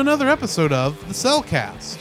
[0.00, 1.98] To another episode of the Cellcast.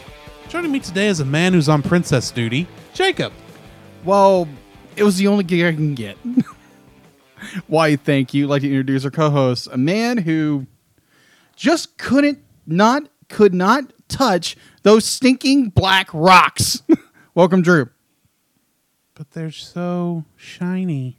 [0.48, 3.34] Joining me today is a man who's on princess duty, Jacob.
[4.06, 4.48] Well,
[4.96, 6.16] it was the only gig I can get.
[7.68, 8.46] Why, thank you.
[8.46, 10.66] I'd like to introduce our co-host, a man who
[11.58, 16.82] just couldn't not could not touch those stinking black rocks.
[17.36, 17.90] Welcome, Drew.
[19.14, 21.18] But they're so shiny.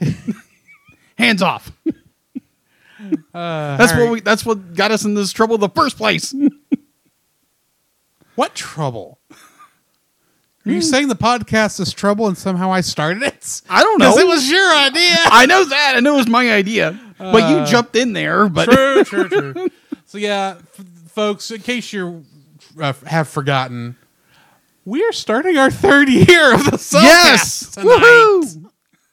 [1.18, 1.72] Hands off.
[3.34, 4.10] Uh, That's what right.
[4.10, 6.34] we that's what got us in this trouble in the first place.
[8.34, 9.18] What trouble?
[10.66, 13.62] Are you saying the podcast is trouble and somehow I started it?
[13.70, 14.10] I don't know.
[14.10, 15.14] Because it was your idea.
[15.26, 15.94] I know that.
[15.96, 16.98] I know it was my idea.
[17.18, 19.68] but Uh, you jumped in there, but true, true, true.
[20.06, 22.24] So yeah, f- folks, in case you
[22.80, 23.96] uh, have forgotten,
[24.84, 27.70] we are starting our third year of the Cellcast yes.
[27.70, 27.88] tonight.
[27.88, 28.70] Woohoo!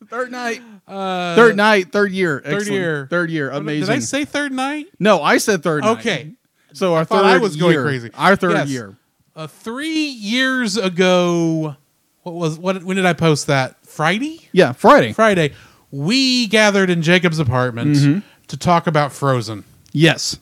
[0.10, 0.62] Third night.
[0.88, 2.42] Uh, Third night, third year.
[2.44, 2.74] third Excellent.
[2.80, 3.08] year.
[3.10, 3.50] Third year.
[3.52, 3.88] Amazing.
[3.88, 4.88] Did I say third night?
[5.00, 5.98] no, I said third night.
[6.00, 6.34] Okay.
[6.74, 7.84] So our thought third I was going year.
[7.84, 8.12] crazy.
[8.16, 8.70] Our third Yes.
[8.70, 8.96] year.
[9.36, 11.76] Uh, three years ago,
[12.24, 12.84] what was what?
[12.84, 13.78] When did I post that?
[13.86, 14.48] Friday.
[14.52, 15.14] Yeah, Friday.
[15.14, 15.54] Friday.
[15.92, 18.20] We gathered in Jacob's apartment Mm-hmm.
[18.48, 19.64] to talk about Frozen.
[19.92, 20.38] yes.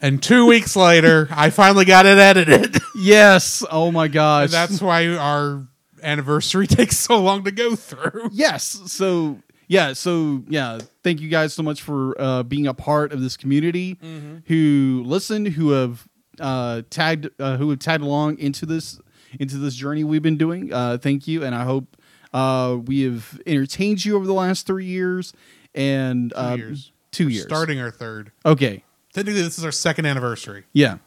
[0.00, 2.76] And two weeks later, I finally got it edited.
[2.96, 3.62] Yes.
[3.70, 4.50] Oh my gosh.
[4.52, 5.66] That's why our
[6.02, 8.30] anniversary takes so long to go through.
[8.32, 8.80] yes.
[8.86, 9.92] So yeah.
[9.92, 10.78] So yeah.
[11.02, 14.36] Thank you guys so much for uh, being a part of this community Mm-hmm.
[14.46, 16.06] who listened, who have
[16.40, 18.98] uh, tagged, uh, who have tagged along into this
[19.38, 20.72] into this journey we've been doing.
[20.72, 21.96] Uh, thank you, and I hope
[22.32, 25.32] uh, we have entertained you over the last three years
[25.74, 26.92] and Two uh, years.
[27.10, 27.44] Two We're years.
[27.46, 28.32] Starting our third.
[28.44, 28.82] Okay.
[29.12, 30.64] Technically, this is our second anniversary.
[30.72, 30.98] Yeah.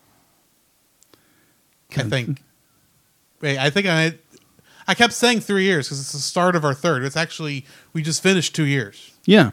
[1.95, 2.43] I think.
[3.41, 4.13] Wait, I think I.
[4.87, 7.03] I kept saying three years because it's the start of our third.
[7.03, 9.51] It's actually we just finished two years Yeah.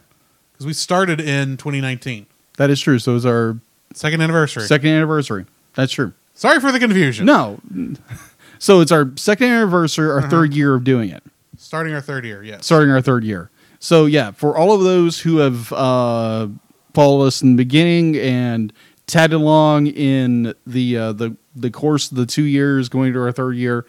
[0.52, 2.98] because we started in 2019, That is true.
[2.98, 3.58] So it was our
[3.94, 4.64] second anniversary.
[4.64, 5.46] second anniversary.
[5.74, 6.12] That's true.
[6.34, 7.26] Sorry for the confusion.
[7.26, 7.60] No.
[8.60, 11.22] So it's our second anniversary, our third year of doing it,
[11.58, 12.42] starting our third year.
[12.42, 12.64] Yes.
[12.64, 13.50] starting our third year.
[13.78, 16.48] So yeah, for all of those who have uh,
[16.94, 18.72] followed us in the beginning and
[19.06, 23.32] tagged along in the uh, the the course of the two years going to our
[23.32, 23.84] third year,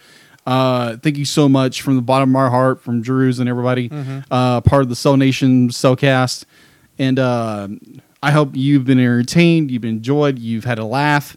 [0.46, 3.90] uh, thank you so much from the bottom of my heart, from Drew's and everybody,
[4.32, 6.46] uh, part of the Cell Nation Cellcast,
[7.00, 7.68] and uh,
[8.22, 11.36] I hope you've been entertained, you've enjoyed, you've had a laugh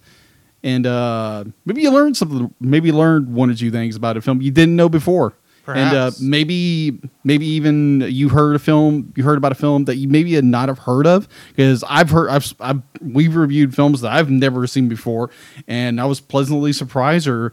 [0.63, 2.53] and uh, maybe you learned something.
[2.61, 5.35] Maybe you learned one or two things about a film you didn't know before.
[5.77, 9.97] And uh, maybe, maybe even you heard a film, you heard about a film that
[9.97, 11.29] you maybe had not have heard of.
[11.51, 15.29] Because I've heard, I've, I've, we've reviewed films that I've never seen before,
[15.67, 17.53] and I was pleasantly surprised or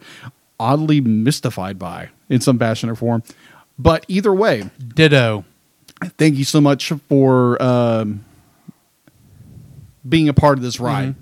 [0.58, 3.22] oddly mystified by in some fashion or form.
[3.78, 5.44] But either way, Ditto.
[6.18, 8.24] thank you so much for um,
[10.08, 11.14] being a part of this ride.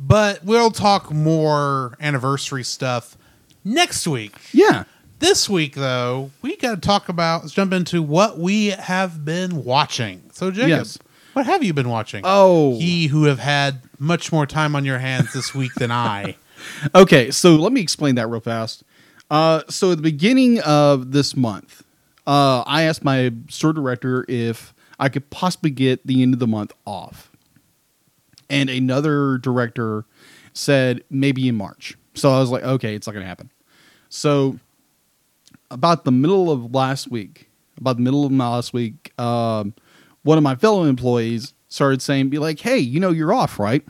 [0.00, 3.16] But we'll talk more anniversary stuff
[3.64, 4.34] next week.
[4.52, 4.84] Yeah.
[5.20, 7.42] This week, though, we got to talk about.
[7.42, 10.22] Let's jump into what we have been watching.
[10.32, 10.98] So, Jacob, Yes.
[11.32, 12.22] what have you been watching?
[12.24, 12.78] Oh.
[12.78, 16.36] He who have had much more time on your hands this week than I.
[16.94, 18.84] Okay, so let me explain that real fast.
[19.30, 21.82] Uh, so at the beginning of this month,
[22.26, 26.46] uh, I asked my store director if I could possibly get the end of the
[26.46, 27.30] month off,
[28.48, 30.04] and another director
[30.52, 31.96] said maybe in March.
[32.14, 33.50] So I was like, okay, it's not going to happen.
[34.08, 34.58] So
[35.70, 37.48] about the middle of last week,
[37.78, 39.74] about the middle of last week, um,
[40.22, 43.84] one of my fellow employees started saying, "Be like, hey, you know, you're off, right?"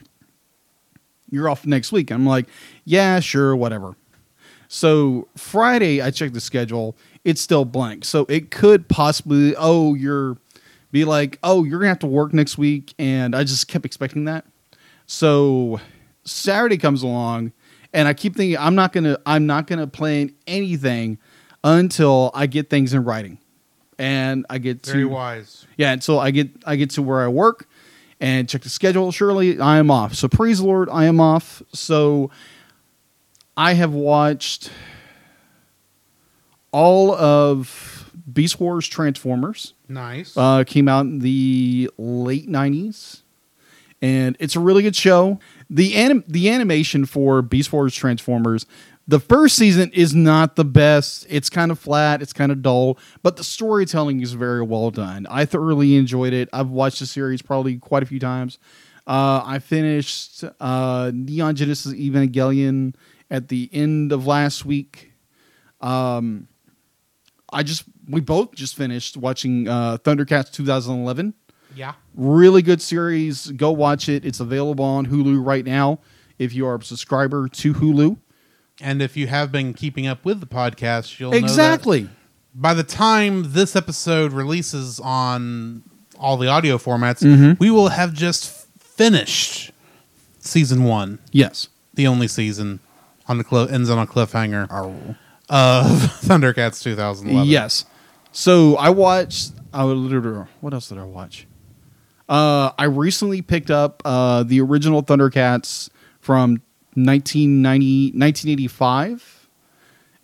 [1.35, 2.11] You're off next week.
[2.11, 2.47] I'm like,
[2.85, 3.97] yeah, sure, whatever.
[4.69, 6.97] So Friday, I checked the schedule.
[7.25, 8.05] It's still blank.
[8.05, 10.39] So it could possibly, oh, you're
[10.91, 14.27] be like, oh, you're gonna have to work next week, and I just kept expecting
[14.27, 14.47] that.
[15.07, 15.81] So
[16.25, 17.53] Saturday comes along,
[17.93, 21.19] and I keep thinking I'm not gonna, I'm not gonna plan anything
[21.65, 23.39] until I get things in writing,
[23.99, 25.67] and I get Very to wise.
[25.77, 27.69] yeah, until I get I get to where I work
[28.21, 29.11] and check the schedule.
[29.13, 30.15] Surely I am off.
[30.15, 31.63] So praise the Lord, I am off.
[31.73, 32.31] So
[33.57, 34.71] I have watched
[36.73, 39.75] all of Beast Wars Transformers.
[39.89, 40.37] Nice.
[40.37, 43.23] Uh, came out in the late '90s,
[44.03, 45.39] and it's a really good show.
[45.71, 48.67] the anim- The animation for Beast Wars Transformers,
[49.07, 51.27] the first season is not the best.
[51.29, 52.23] It's kind of flat.
[52.23, 55.27] It's kind of dull, but the storytelling is very well done.
[55.29, 56.49] I thoroughly enjoyed it.
[56.53, 58.59] I've watched the series probably quite a few times.
[59.07, 62.95] Uh, I finished uh, Neon Genesis Evangelion
[63.31, 65.13] at the end of last week.
[65.83, 66.49] Um,
[67.53, 71.35] I just we both just finished watching uh, Thundercats 2011.
[71.75, 71.95] yeah.
[72.15, 73.51] Really good series.
[73.51, 74.25] Go watch it.
[74.25, 76.01] It's available on Hulu right now
[76.39, 78.17] if you are a subscriber to Hulu.
[78.81, 82.09] And if you have been keeping up with the podcast, you'll know Exactly.
[82.55, 85.83] by the time this episode releases on
[86.19, 87.59] all the audio formats, Mhm.
[87.59, 89.71] we will have just finished
[90.41, 91.69] season one, Yes.
[91.95, 92.81] the only season
[93.29, 94.97] on the clo- ends on a cliffhanger of
[96.25, 97.49] Thundercats 2011.
[97.49, 97.85] Yes.
[98.33, 99.53] So I watched.
[99.73, 100.47] I would literally.
[100.61, 101.47] What else did I watch?
[102.29, 105.91] Uh, I recently picked up uh, the original Thundercats
[106.21, 106.63] from
[106.97, 109.49] 1990, 1985,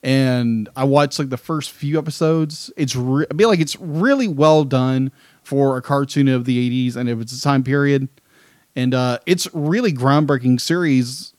[0.03, 2.73] and I watched like the first few episodes.
[2.77, 5.13] It's re- I feel like it's really well done
[5.43, 8.09] for a cartoon of the 80s and if its a time period,
[8.77, 11.35] and uh, it's really groundbreaking series.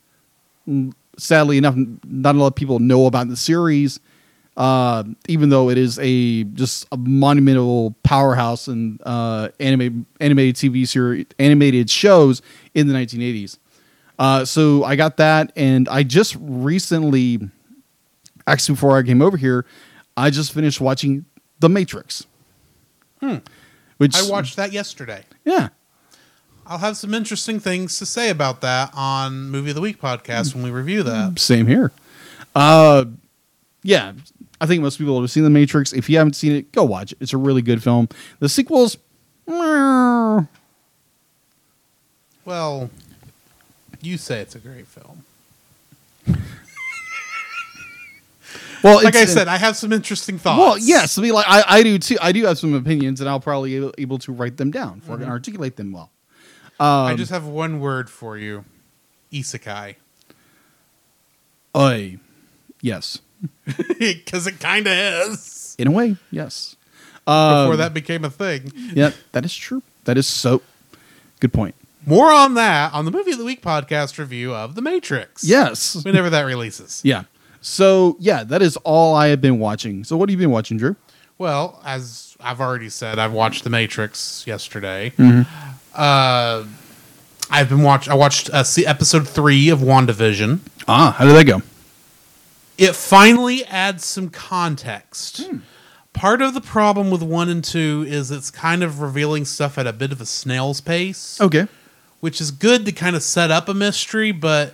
[0.68, 1.76] Mm, Sadly enough,
[2.06, 4.00] not a lot of people know about the series
[4.58, 10.88] uh, even though it is a just a monumental powerhouse in uh, anime animated TV
[10.88, 12.42] series, animated shows
[12.76, 13.58] in the 1980s.
[14.22, 17.40] Uh, so I got that, and I just recently,
[18.46, 19.66] actually before I came over here,
[20.16, 21.26] I just finished watching
[21.60, 22.28] The Matrix.
[23.20, 23.38] Hmm.
[23.98, 25.24] Which I watched that yesterday.
[25.44, 25.70] Yeah,
[26.68, 30.54] I'll have some interesting things to say about that on Movie of the Week podcast
[30.54, 31.40] when we review that.
[31.40, 31.92] Same here.
[32.56, 33.06] Uh,
[33.82, 34.14] yeah,
[34.60, 35.94] I think most people have seen The Matrix.
[35.94, 37.18] If you haven't seen it, go watch it.
[37.22, 38.08] It's a really good film.
[38.38, 38.98] The sequels,
[39.48, 40.48] well,
[42.46, 42.92] Well,
[44.02, 45.26] you say it's a great film.
[48.84, 50.60] Well, like I said, I have some interesting thoughts.
[50.60, 51.18] well, yes.
[51.18, 52.18] I mean, like I, I do too.
[52.20, 55.18] I do have some opinions, and I'll probably able, able to write them down I
[55.18, 56.10] can articulate them well.
[56.80, 58.66] Um, I just have one word for you
[59.32, 59.96] isekai.
[61.76, 62.18] Oy.
[62.82, 63.20] yes,
[64.00, 65.76] Because it kind of is.
[65.78, 66.76] in a way, yes.
[67.28, 68.72] Um, Before that became a thing.
[68.76, 69.84] yeah, that is true.
[70.06, 70.64] That is so.
[71.40, 71.76] Good point.
[72.06, 75.44] More on that on the Movie of the Week podcast review of The Matrix.
[75.44, 76.04] Yes.
[76.04, 77.02] Whenever that releases.
[77.06, 77.24] Yeah.
[77.64, 80.04] So yeah, that is all I have been watching.
[80.04, 80.96] So what have you been watching, Drew?
[81.38, 85.12] Well, as I've already said, I've watched The Matrix yesterday.
[85.18, 85.42] Mm-hmm.
[85.94, 86.66] Uh,
[87.52, 88.08] I've been watch.
[88.10, 90.60] I watched uh, see episode three of WandaVision.
[90.88, 91.62] Ah, how did that go?
[92.80, 95.42] It finally adds some context.
[95.46, 95.58] Hmm.
[96.14, 99.86] Part of the problem with one and two is it's kind of revealing stuff at
[99.86, 101.68] a bit of a snail's pace, Okay.
[102.22, 104.74] Which is good to kind of set up a mystery, but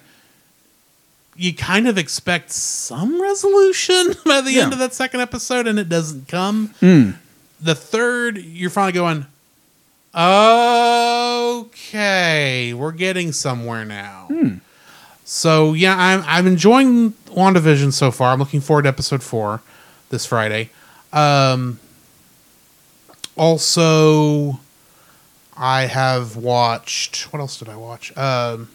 [1.35, 4.63] you kind of expect some resolution by the Yeah.
[4.63, 6.73] end of that second episode, and it doesn't come.
[6.81, 7.15] Mm.
[7.59, 9.25] The third, you're finally going,
[11.47, 14.25] okay, we're getting somewhere now.
[14.29, 14.55] Hmm.
[15.25, 18.31] So yeah, I'm I'm enjoying WandaVision so far.
[18.33, 19.61] I'm looking forward to episode four
[20.09, 20.69] this Friday.
[21.11, 21.79] Um,
[23.36, 24.60] also,
[25.57, 27.33] I have watched.
[27.33, 28.15] What else did I watch?
[28.15, 28.69] Um,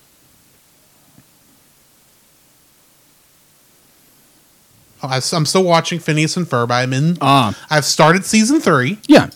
[5.03, 6.71] oh, I'm still watching Phineas and Ferb.
[6.71, 7.19] I'm in.
[7.21, 8.99] Ah, I've started season three.
[9.07, 9.31] yeah.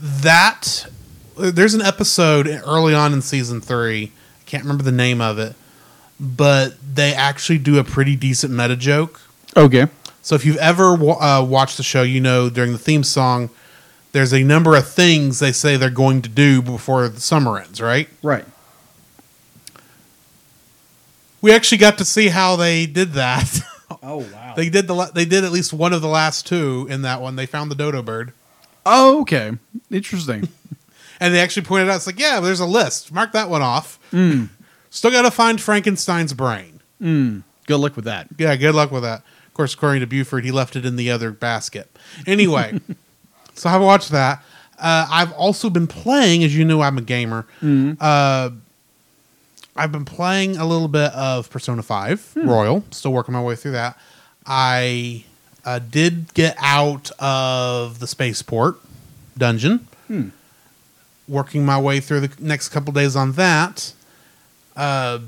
[0.00, 0.86] That
[1.36, 4.12] there's an episode early on in season three.
[4.40, 5.56] I can't remember the name of it,
[6.20, 9.20] but they actually do a pretty decent meta joke.
[9.56, 9.88] Okay.
[10.22, 13.50] So if you've ever uh, watched the show, you know during the theme song,
[14.18, 17.80] there's a number of things they say they're going to do before the summer ends.
[17.80, 18.08] Right?
[18.20, 18.44] Right.
[21.40, 23.60] We actually got to see how they did that.
[24.02, 24.52] Oh wow.
[24.54, 27.36] they did the they did at least one of the last two in that one.
[27.36, 28.32] They found the dodo bird.
[28.84, 29.52] oh okay.
[29.90, 30.48] Interesting.
[31.20, 33.10] And they actually pointed out, it's like, yeah, there's a list.
[33.12, 33.98] Mark that one off.
[34.90, 36.80] Still got to find Frankenstein's brain.
[37.02, 37.42] mm.
[37.66, 38.28] Good luck with that.
[38.38, 39.22] Yeah, good luck with that.
[39.46, 41.90] Of course, according to Buford, he left it in the other basket.
[42.24, 42.80] Anyway,
[43.58, 44.42] so I've watched that.
[44.78, 47.46] Uh, I've also been playing, as you know, I'm a gamer.
[48.00, 48.50] Uh,
[49.76, 53.72] I've been playing a little bit of Persona 5 Royal, still working my way through
[53.72, 53.98] that.
[54.46, 55.24] I
[55.64, 58.78] uh, did get out of the spaceport
[59.36, 59.86] dungeon,
[61.28, 63.92] working my way through the next couple days on that.
[64.76, 65.18] Uh,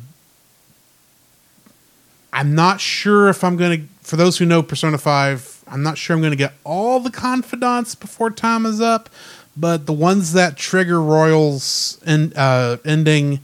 [2.32, 5.96] I'm not sure if I'm going to for those who know Persona 5, I'm not
[5.98, 9.08] sure I'm going to get all the confidants before time is up,
[9.56, 13.40] but the ones that trigger Royals and uh, ending,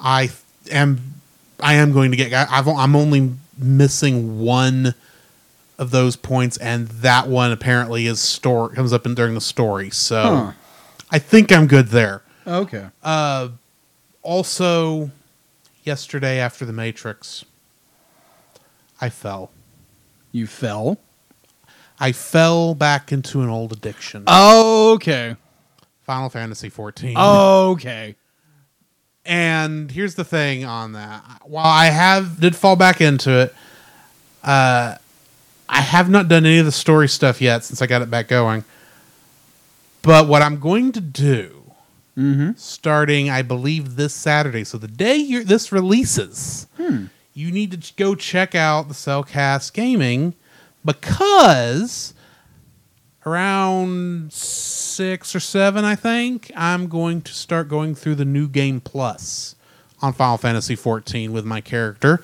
[0.00, 0.30] I
[0.70, 1.00] am
[1.60, 2.32] I am going to get.
[2.32, 4.94] I, I've, I'm only missing one
[5.78, 9.90] of those points, and that one apparently is story comes up in during the story.
[9.90, 10.52] So Huh.
[11.10, 12.22] I think I'm good there.
[12.46, 12.86] Okay.
[13.02, 13.48] Uh,
[14.22, 15.10] also,
[15.84, 17.44] yesterday after the Matrix,
[19.00, 19.50] I fell.
[20.32, 20.98] you fell.
[22.04, 24.24] I fell back into an old addiction.
[24.28, 25.36] Okay.
[26.02, 27.16] Final Fantasy 14.
[27.16, 28.14] Okay.
[29.24, 31.22] And here's the thing on that.
[31.44, 33.54] While I have did fall back into it,
[34.42, 34.96] uh,
[35.66, 38.28] I have not done any of the story stuff yet since I got it back
[38.28, 38.64] going.
[40.02, 41.62] But what I'm going to do,
[42.18, 42.50] Mm-hmm.
[42.56, 46.66] starting I believe this Saturday, so the day this releases,
[47.32, 50.34] you need to go check out the Cellcast Gaming
[50.84, 52.14] because
[53.26, 58.80] around six or seven, I think, I'm going to start going through the new game
[58.80, 59.56] plus
[60.02, 62.22] on Final Fantasy 14 with my character,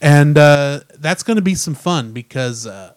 [0.00, 2.94] and uh, that's going to be some fun because uh,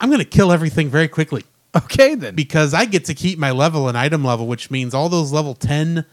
[0.00, 2.34] I'm going to kill everything very quickly Okay then.
[2.34, 5.54] because I get to keep my level and item level, which means all those level
[5.54, 6.04] 10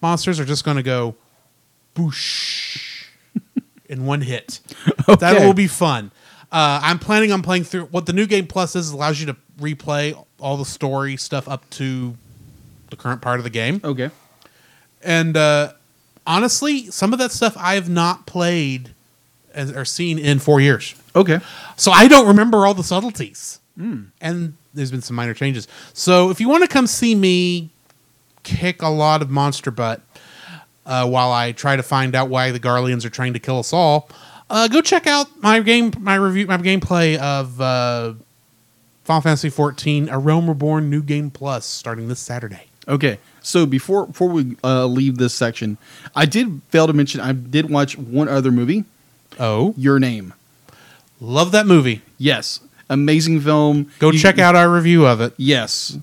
[0.00, 1.16] monsters are just going to go
[1.94, 3.06] boosh
[3.86, 4.60] in one hit.
[5.08, 5.16] okay.
[5.16, 6.12] That will be fun.
[6.52, 9.36] Uh, I'm planning on playing through what the new game plus is allows you to
[9.58, 12.16] replay all the story stuff up to
[12.90, 13.80] the current part of the game.
[13.82, 14.10] okay.
[15.02, 15.72] And uh,
[16.26, 18.94] honestly, some of that stuff I have not played
[19.52, 20.94] as, or seen in four years.
[21.14, 21.40] Okay.
[21.76, 23.60] So I don't remember all the subtleties.
[23.76, 25.68] And there's been some minor changes.
[25.92, 27.70] So if you want to come see me
[28.44, 30.00] kick a lot of monster butt
[30.86, 33.72] uh, while I try to find out why the Garleans are trying to kill us
[33.72, 34.08] all,
[34.50, 38.14] uh, go check out my game, my review, my gameplay of uh,
[39.04, 42.64] Final Fantasy 14: A Realm Reborn New Game Plus, starting this Saturday.
[42.86, 43.18] Okay.
[43.40, 45.76] So before before we uh, leave this section,
[46.14, 48.84] I did fail to mention I did watch one other movie,
[49.38, 50.32] Oh, Your Name.
[51.20, 52.02] love that movie.
[52.18, 53.90] Yes, amazing film.
[53.98, 55.34] Go You- check out our review of it.
[55.36, 55.98] Yes.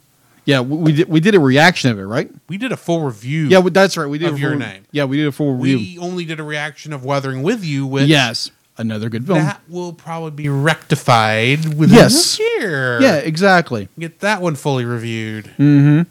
[0.45, 2.29] Yeah, we, we did we did a reaction of it, right?
[2.49, 3.45] We did a full review.
[3.47, 4.07] Yeah, that's right.
[4.07, 4.85] We did Of a Your full- Name.
[4.91, 5.77] Yeah, we did a full review.
[5.77, 9.37] we only did a reaction of Weathering with You, With yes, another good film.
[9.39, 12.13] that will probably be rectified within Yes.
[12.13, 12.99] this year.
[13.01, 13.87] yeah, exactly.
[13.99, 15.45] Get that one fully reviewed.
[15.59, 16.01] Mm-hmm.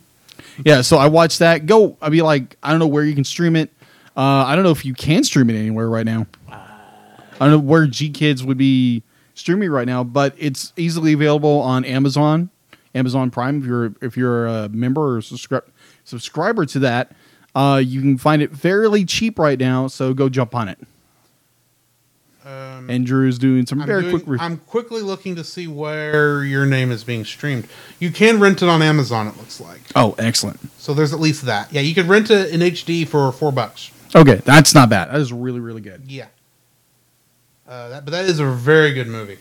[0.65, 1.67] Yeah, so I watched that.
[1.67, 1.97] Go.
[2.03, 3.71] I mean, like, I don't know where you can stream it.
[4.17, 6.27] Uh, I don't know if you can stream it anywhere right now.
[6.51, 9.03] I don't know where GKIDS would be
[9.35, 12.51] streaming right now, but it's easily available on Amazon,
[12.95, 13.61] Amazon Prime.
[13.61, 15.63] If you're if you're a member or subscri-
[16.05, 17.13] subscriber to that,
[17.55, 19.87] uh, you can find it fairly cheap right now.
[19.87, 20.79] So go jump on it.
[22.45, 24.25] Um, And doing some I'm, very doing- quick.
[24.27, 27.69] Re- I'm quickly looking to see where your name is being streamed.
[27.99, 29.81] You can rent it on Amazon, it looks like.
[29.95, 30.59] oh, excellent.
[30.81, 31.71] So there's at least that.
[31.73, 33.91] Yeah, you can rent it in HD for four bucks.
[34.17, 35.11] Okay, that's not bad.
[35.11, 36.03] That is really really good.
[36.09, 36.27] Yeah.
[37.69, 39.39] Uh, that, but that is a very good movie.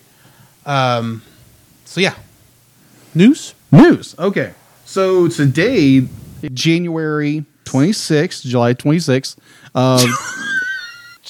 [0.66, 1.22] Um,
[1.86, 2.14] so yeah.
[3.14, 3.54] News?
[3.72, 4.14] News.
[4.18, 4.54] Okay.
[4.84, 6.06] So today,
[6.52, 9.36] January 26th, July 26th,
[9.74, 10.06] uh,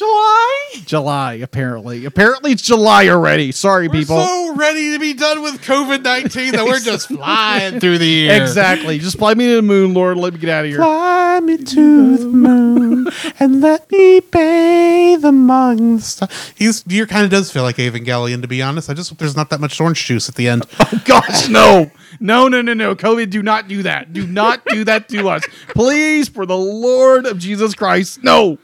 [0.00, 0.71] July?
[0.87, 2.07] July, apparently.
[2.07, 3.52] Apparently it's July already.
[3.52, 4.19] Sorry, We're people.
[4.25, 8.42] so ready to be done with COVID 19 that we're just flying through the year.
[8.42, 8.99] exactly.
[8.99, 10.16] Just fly me to the moon, Lord.
[10.16, 10.78] Let me get out of here.
[10.78, 16.52] Fly me to the moon and let me bathe among the stars.
[16.57, 18.88] He's year kind of does feel like Evangelion, to be honest.
[18.88, 20.64] I just hope there's not that much orange juice at the end.
[20.92, 21.90] Oh, gosh, no.
[22.19, 22.97] No, no, no, no.
[22.97, 24.12] COVID, do not do that.
[24.12, 25.45] Do not do that to us.
[25.69, 28.25] Please, for the Lord of Jesus Christ.
[28.25, 28.59] No.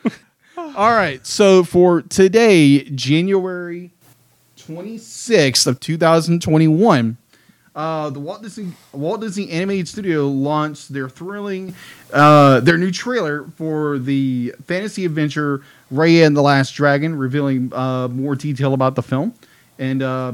[0.77, 1.27] All right.
[1.27, 3.93] So for today, January
[4.59, 7.17] 26th of 2021,
[7.75, 11.75] uh, the Walt Disney Walt Disney Animated Studio launched their thrilling,
[12.13, 18.09] uh, their new trailer for the fantasy adventure Raya and the Last Dragon, revealing uh,
[18.09, 19.33] more detail about the film.
[19.79, 20.33] And uh,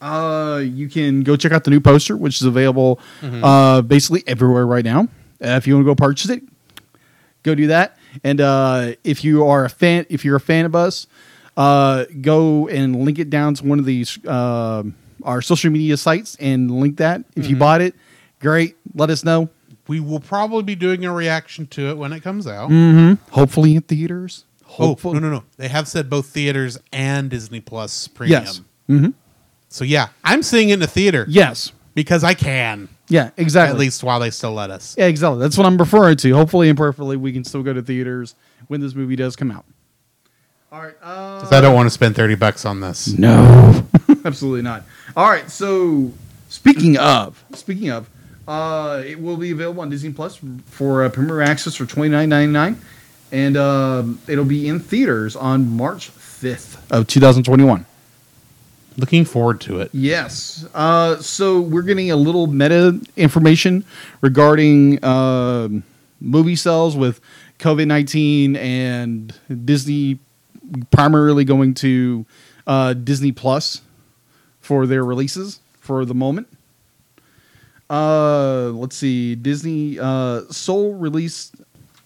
[0.00, 4.66] uh, you can go check out the new poster, which is available uh, basically everywhere
[4.66, 5.02] right now.
[5.40, 6.42] Uh, if you want to go purchase it,
[7.44, 7.96] go do that.
[8.22, 11.06] And uh, if you are a fan, if you're a fan of us,
[11.56, 14.82] uh, go and link it down to one of these uh,
[15.22, 17.22] our social media sites and link that.
[17.34, 17.94] If you bought it,
[18.40, 18.76] great.
[18.94, 19.48] Let us know.
[19.86, 22.70] We will probably be doing a reaction to it when it comes out.
[23.30, 24.44] Hopefully in theaters.
[24.78, 25.44] Oh, no, no, no.
[25.56, 28.42] They have said both theaters and Disney Plus Premium.
[28.44, 28.60] Yes.
[28.88, 29.10] Mm-hmm.
[29.68, 31.72] So, yeah, I'm seeing it in the theater Yes.
[31.94, 33.30] because I can, Yeah.
[33.36, 33.74] Exactly.
[33.74, 34.94] at least while they still let us.
[34.98, 35.40] Yeah, exactly.
[35.40, 36.34] That's what I'm referring to.
[36.34, 38.34] Hopefully and perfectly, we can still go to theaters
[38.68, 39.64] when this movie does come out.
[40.72, 40.94] All right.
[41.02, 43.08] Uh, 'Cause I don't want to spend 30 bucks on this.
[43.16, 43.86] No,
[44.24, 44.84] absolutely not.
[45.16, 46.10] All right, so
[46.48, 48.08] speaking of, speaking of,
[48.48, 52.28] uh, it will be available on Disney Plus for uh, Premier Access for twenty nine
[52.28, 52.78] ninety nine,
[53.32, 57.86] and um it'll be in theaters on March fifth of two thousand twenty one.
[58.96, 59.90] Looking forward to it.
[59.92, 60.66] Yes.
[60.74, 63.84] Uh, so we're getting a little meta information
[64.20, 65.82] regarding um
[66.20, 67.20] movie sales with
[67.58, 69.34] COVID nineteen and
[69.64, 70.18] Disney
[70.90, 72.24] primarily going to
[72.66, 73.82] uh, Disney Plus
[74.60, 76.48] for their releases for the moment.
[77.90, 79.34] Uh, let's see.
[79.34, 81.54] Disney uh, Soul released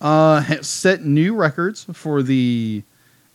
[0.00, 2.82] uh, set new records for the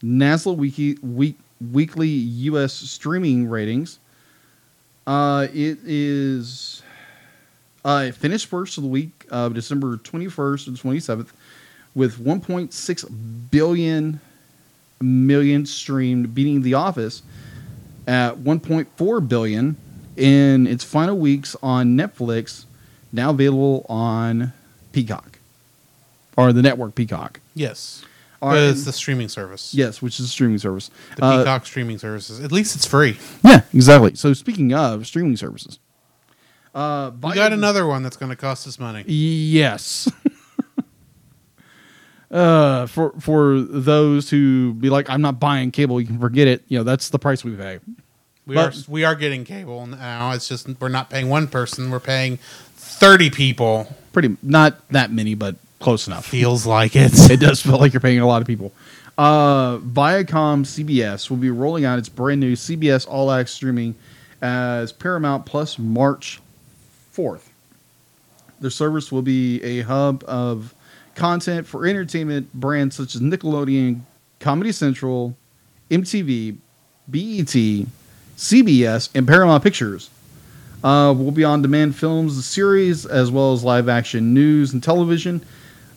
[0.01, 1.38] Nielsen Wiki, week,
[1.72, 2.74] weekly U.S.
[2.74, 4.00] streaming ratings.
[5.05, 6.82] Uh, it is
[7.86, 11.29] uh, finished first of the week of December 21st and 27th
[11.96, 14.20] with 1.6 billion
[15.01, 17.22] million streamed, beating The Office
[18.08, 19.75] at 1.4 billion
[20.15, 22.65] in its final weeks on Netflix,
[23.12, 24.53] now available on
[24.91, 25.39] Peacock
[26.38, 27.39] or the network Peacock.
[27.53, 28.05] Yes.
[28.44, 28.64] But right.
[28.64, 29.74] it's the streaming service.
[29.74, 30.90] Yes, which is a streaming service.
[31.16, 32.42] The Uh, Peacock streaming services.
[32.42, 33.18] At least it's free.
[33.44, 34.16] yeah, exactly.
[34.16, 35.80] So speaking of streaming services,
[36.76, 39.04] uh, We got another one that's going to cost us money.
[39.08, 40.12] Yes.
[42.32, 46.64] uh, for for those who be like, I'm not buying cable, you can forget it.
[46.68, 47.80] You know, that's the price we pay.
[48.46, 50.32] We But- are we are getting cable now.
[50.32, 51.90] It's just we're not paying one person.
[51.90, 52.38] We're paying
[52.76, 53.96] 30 people.
[54.12, 56.25] Pretty not that many, but close enough.
[56.25, 57.12] Feels like it.
[57.32, 58.72] it does feel like you're paying a lot of people.
[59.18, 63.94] Uh, Viacom CBS will be rolling out its brand new CBS All Access streaming
[64.42, 66.42] as Paramount Plus March
[67.13, 67.44] 4th.
[68.60, 70.74] Their service will be a hub of
[71.16, 74.02] content for entertainment brands such as Nickelodeon,
[74.40, 75.36] Comedy Central,
[75.92, 76.58] MTV,
[77.08, 77.88] BET,
[78.38, 80.10] CBS, and Paramount Pictures.
[80.84, 84.84] Uh, will be on demand films, the series, as well as live action news and
[84.84, 85.46] television.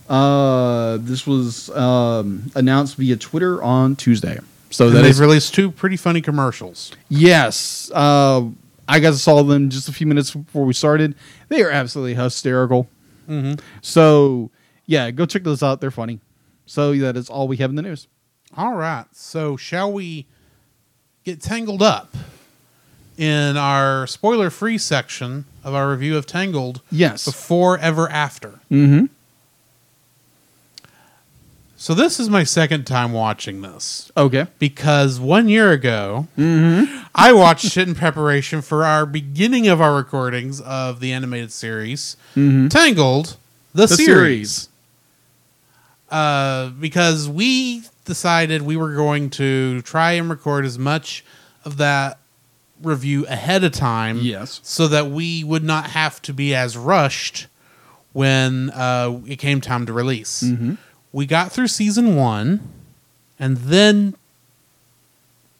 [0.08, 4.38] Uh, this was um, announced via Twitter on Tuesday.
[4.70, 6.92] So that they've is released two pretty funny commercials.
[7.08, 7.90] yes.
[7.94, 8.48] Uh,
[8.88, 11.14] I guys saw them just a few minutes before we started.
[11.48, 12.88] They are absolutely hysterical.
[13.28, 13.54] Mm-hmm.
[13.82, 14.50] So
[14.86, 15.80] yeah, go check those out.
[15.80, 16.20] They're funny.
[16.66, 18.06] So that is all we have in the news.
[18.56, 19.04] All right.
[19.12, 20.26] So, shall we
[21.24, 22.16] get tangled up
[23.18, 27.24] in our spoiler free section of our review of Tangled Yes.
[27.24, 28.60] before ever after?
[28.70, 29.06] Mm-hmm.
[31.78, 34.46] So, this is my second time watching this Okay.
[34.58, 36.26] because one year ago,
[37.14, 42.16] I watched it in preparation for our beginning of our recordings of the animated series,
[42.34, 43.36] Tangled,
[43.74, 44.06] the, The series.
[44.06, 44.68] series.
[46.10, 51.24] Uh, because we decided we were going to try and record as much
[51.64, 52.18] of that
[52.82, 54.60] review ahead of time, Yes.
[54.62, 57.48] so that we would not have to be as rushed
[58.14, 60.42] when uh, it came time to release.
[61.16, 62.60] We got through season one,
[63.38, 64.14] and then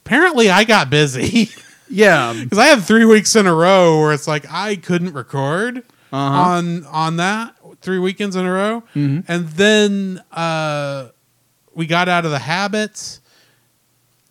[0.04, 1.50] apparently I got busy.
[1.88, 2.32] Yeah.
[2.36, 6.18] because I had three weeks in a row where it's like I couldn't record Uh-huh.
[6.18, 9.24] on on that three weekends in a row, Mhm.
[9.28, 11.10] and then uh,
[11.76, 13.20] we got out of the habit.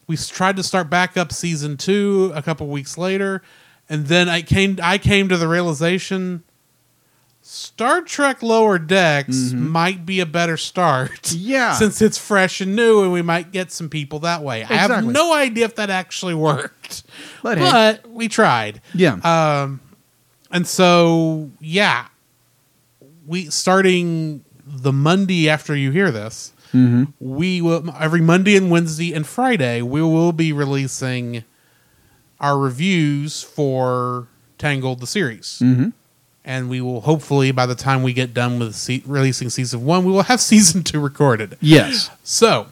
[0.06, 3.42] We tried to start back up season two a couple weeks later,
[3.90, 6.44] and then I came I came to the realization.
[7.47, 11.21] Star Trek Lower Decks might be a better start.
[11.21, 11.47] Mm-hmm.
[11.47, 11.73] Yeah.
[11.77, 14.63] Since it's fresh and new and we might get some people that way.
[14.63, 17.03] I have no idea if that actually worked
[17.43, 18.81] But, hey, we tried.
[18.95, 19.19] yeah.
[19.23, 19.79] Um,
[20.49, 22.08] and so yeah,
[23.27, 27.03] we starting the Monday after you hear this, mm-hmm.
[27.19, 31.43] we will every Monday and Wednesday and Friday we will be releasing
[32.39, 35.60] our reviews for Tangled the series.
[35.62, 35.89] Mm-hmm.
[36.47, 40.05] And we will hopefully, by the time we get done with se- releasing season one,
[40.05, 41.58] we will have season two recorded.
[41.60, 42.12] Yes.
[42.23, 42.67] So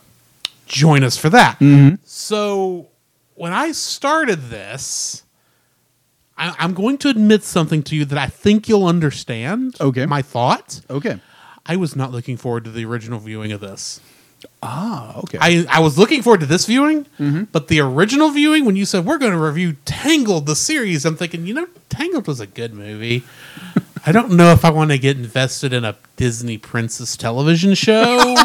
[0.67, 1.59] join us for that.
[1.59, 1.95] Mm-hmm.
[2.05, 2.87] So
[3.35, 5.23] when I started this,
[6.37, 9.75] I, I'm going to admit something to you that I think you'll understand.
[9.81, 10.05] Okay.
[10.05, 10.81] My thought.
[10.89, 11.19] Okay.
[11.65, 13.99] I was not looking forward to the original viewing of this.
[14.61, 15.17] Ah.
[15.19, 15.37] Okay.
[15.41, 17.43] I, I was looking forward to this viewing, Mm-hmm.
[17.51, 21.15] but the original viewing, when you said we're going to review Tangled, the series, I'm
[21.17, 23.23] thinking, you know, Tangled was a good movie.
[24.05, 28.35] I don't know if I want to get invested in a Disney princess television show.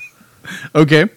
[0.74, 1.08] okay.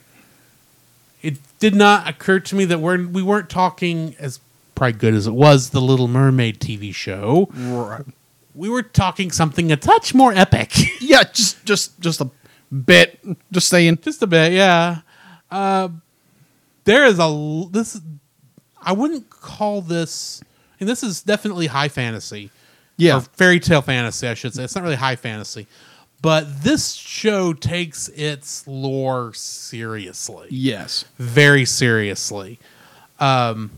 [1.21, 4.39] it did not occur to me that we're we weren't talking as
[4.75, 7.49] probably good as it was the Little Mermaid TV show.
[7.53, 8.03] Right.
[8.53, 11.23] We were talking something a touch more epic, Yeah.
[11.23, 12.29] Just just just a
[12.75, 13.19] bit.
[13.51, 13.99] Just saying.
[14.01, 14.99] just a bit, yeah.
[15.49, 15.89] Uh,
[16.83, 17.99] there is a this.
[18.81, 20.41] I wouldn't call this,
[20.79, 22.51] and this is definitely high fantasy.
[22.97, 23.17] Yeah.
[23.17, 24.63] or fairy tale fantasy, I should say.
[24.63, 25.67] It's not really high fantasy,
[26.21, 31.03] but this show takes its lore seriously Yes.
[31.17, 32.57] very seriously.
[33.19, 33.71] Um,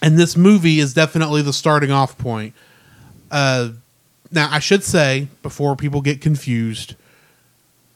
[0.00, 2.54] and this movie is definitely the starting off point.
[3.30, 3.70] Uh,
[4.30, 6.94] now, I should say before people get confused,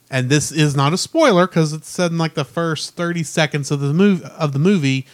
[0.09, 3.71] and this is not a spoiler because it's said in like the first thirty seconds
[3.71, 4.23] of the movie.
[4.37, 5.05] Of the movie,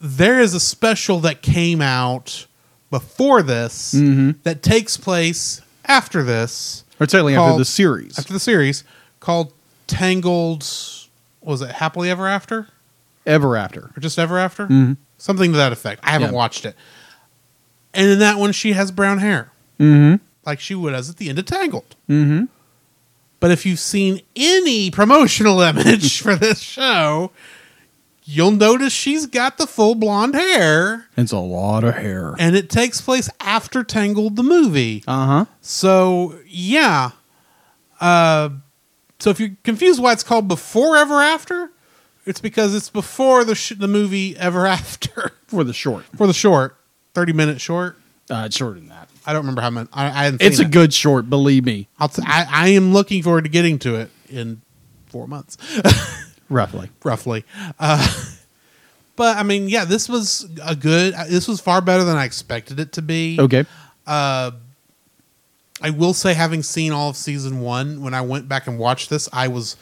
[0.00, 2.46] there is a special that came out
[2.90, 4.32] before this mm-hmm.
[4.42, 8.18] that takes place after this Or technically after the series.
[8.18, 8.84] after the series
[9.20, 9.52] called
[9.86, 10.66] Tangled.
[11.40, 12.68] Was it Happily Ever After
[13.26, 13.90] Ever after.
[13.96, 14.64] or just Ever After?
[14.64, 14.92] Mm-hmm.
[15.18, 16.00] Something to that effect.
[16.04, 16.36] I haven't Yeah.
[16.36, 16.74] watched it.
[17.92, 20.22] And in that one, she has brown hair, Mm-hmm.
[20.46, 21.96] like she would as at the end of Tangled.
[22.08, 22.44] Mm-hmm.
[23.40, 27.30] But if you've seen any promotional image for this show,
[28.24, 32.34] you'll notice she's got the full blonde hair, It's a lot of hair.
[32.38, 35.04] and it takes place after Tangled the movie.
[35.06, 35.44] Uh-huh.
[35.60, 37.10] So yeah.
[38.00, 38.50] Uh,
[39.18, 41.70] so if you're confused why it's called Before Ever After,
[42.26, 46.04] it's because it's before the sh- the movie Ever After For the short.
[46.16, 46.76] for the short,
[47.12, 47.98] thirty minute short.
[48.30, 49.03] Uh, it's shorter than that.
[49.26, 49.88] I don't remember how many.
[49.92, 50.70] I, I hadn't It's a it.
[50.70, 51.88] good short, believe me.
[51.98, 54.60] I'll t- I, I am looking forward to getting to it in
[55.06, 55.56] four months,
[56.48, 56.90] Roughly.
[57.04, 57.44] roughly.
[57.78, 58.06] Uh,
[59.16, 61.14] but I mean, yeah, this was a good.
[61.28, 63.36] This was far better than I expected it to be.
[63.40, 63.64] Okay.
[64.06, 64.50] Uh,
[65.80, 69.10] I will say, having seen all of season one, when I went back and watched
[69.10, 69.76] this, I was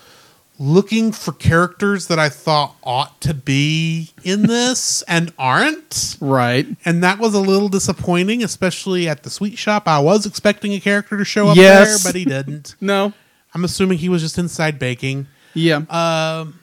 [0.62, 6.16] looking for characters that I thought ought to be in this and aren't.
[6.20, 6.66] Right.
[6.85, 9.88] And that was a little disappointing, especially at the sweet shop.
[9.88, 12.03] I was expecting a character to show up Yes.
[12.05, 12.77] there, but he didn't.
[12.81, 13.12] No.
[13.55, 15.27] I'm assuming he was just inside baking.
[15.53, 15.83] Yeah.
[15.90, 16.61] Um,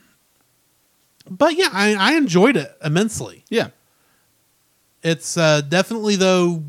[1.29, 3.43] but yeah, I, I enjoyed it immensely.
[3.49, 3.67] yeah.
[5.03, 6.63] It's uh, definitely though.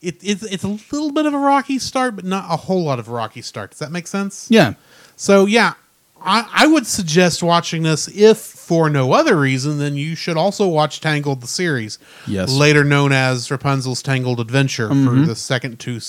[0.00, 2.98] It, it's it's a little bit of a rocky start, but not a whole lot
[3.00, 3.70] of a rocky start.
[3.70, 4.46] Does that make sense?
[4.50, 4.74] Yeah.
[5.16, 5.74] So yeah,
[6.20, 10.66] I, I would suggest watching this if for no other reason than you should also
[10.68, 11.98] watch Tangled the series.
[12.26, 12.52] Yes.
[12.52, 15.26] Later known as Rapunzel's Tangled Adventure for Mhm.
[15.26, 16.00] the second two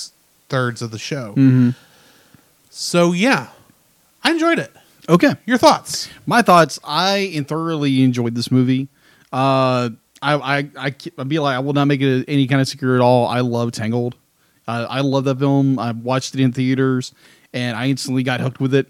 [0.50, 1.32] thirds of the show.
[1.38, 1.70] Mm-hmm.
[2.70, 3.48] So yeah,
[4.24, 4.72] I enjoyed it.
[5.10, 5.36] Okay.
[5.46, 6.10] Your thoughts?
[6.26, 6.80] My thoughts.
[6.84, 8.88] I thoroughly enjoyed this movie.
[9.32, 9.90] Uh,
[10.22, 12.96] I, I, I, I'd be like, I will not make it any kind of secret
[12.96, 13.28] at all.
[13.28, 14.16] I love Tangled.
[14.68, 15.80] Uh, I love that film.
[15.80, 17.14] I watched it in theaters,
[17.54, 18.88] and I instantly got hooked with it.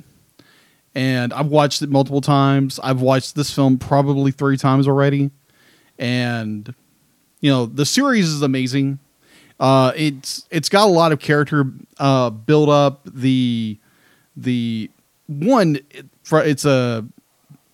[0.98, 2.80] And I've watched it multiple times.
[2.82, 5.30] I've watched this film probably three times already,
[6.00, 6.74] and
[7.40, 8.98] you know the series is amazing.
[9.60, 11.66] Uh, it's it's got a lot of character
[12.00, 13.02] uh, build up.
[13.06, 13.78] The
[14.36, 14.90] the
[15.28, 17.06] one it, it's a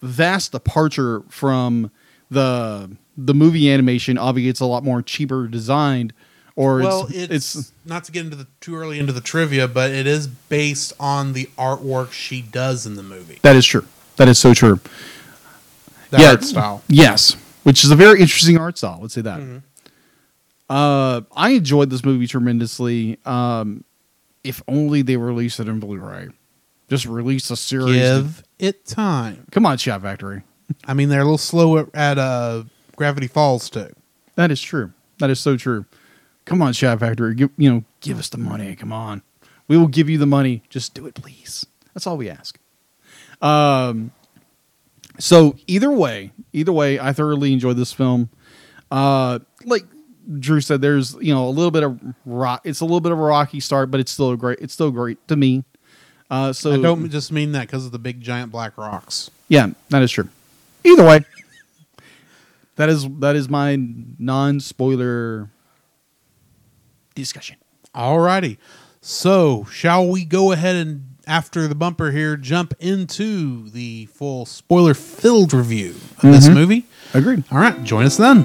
[0.01, 1.91] vast departure from
[2.29, 4.17] the the movie animation.
[4.17, 6.11] Obviously, it's a lot more cheaper designed.
[6.55, 9.89] Or well, it's, it's, not to get into the too early into the trivia, but
[9.91, 13.39] it is based on the artwork she does in the movie.
[13.41, 13.87] that is true.
[14.17, 14.79] That is so true.
[16.11, 16.29] The Yeah.
[16.29, 16.83] art style.
[16.87, 18.99] Yes, which is a very interesting art style.
[19.01, 19.39] Let's say that.
[19.39, 19.57] Mm-hmm.
[20.69, 23.17] Uh, I enjoyed this movie tremendously.
[23.25, 23.83] Um,
[24.43, 26.29] if only they released it in Blu-ray,
[26.89, 27.95] just release a series.
[27.95, 29.47] Give it time.
[29.51, 30.03] Come on, Shout!
[30.03, 30.43] Factory.
[30.85, 32.63] I mean, they're a little slow at, at uh,
[32.95, 33.91] Gravity Falls too.
[34.35, 34.93] That is true.
[35.19, 35.85] That is so true.
[36.45, 36.99] Come on, Shout!
[36.99, 37.35] Factory.
[37.35, 38.75] Give, you know, give us the money.
[38.75, 39.21] Come on,
[39.67, 40.63] we will give you the money.
[40.69, 41.65] Just do it, please.
[41.93, 42.57] That's all we ask.
[43.41, 44.11] Um.
[45.19, 48.29] So either way, either way, I thoroughly enjoyed this film.
[48.89, 49.83] Uh, like
[50.39, 52.61] Drew said, there's you know a little bit of rock.
[52.63, 54.59] It's a little bit of a rocky start, but it's still a great.
[54.59, 55.63] It's still great to me.
[56.29, 59.29] Uh, so I don't just mean that because of the big giant black rocks.
[59.49, 60.29] yeah, that is true.
[60.83, 61.25] Either way,
[62.75, 63.77] that is that is my
[64.17, 65.49] non-spoiler
[67.15, 67.57] discussion.
[67.95, 68.57] Alrighty.
[69.01, 74.93] So, shall we go ahead and, after the bumper here, jump into the full spoiler
[74.93, 76.53] filled review of this Mhm.
[76.53, 76.85] movie?
[77.13, 77.43] Agreed.
[77.51, 78.43] All right, join us then.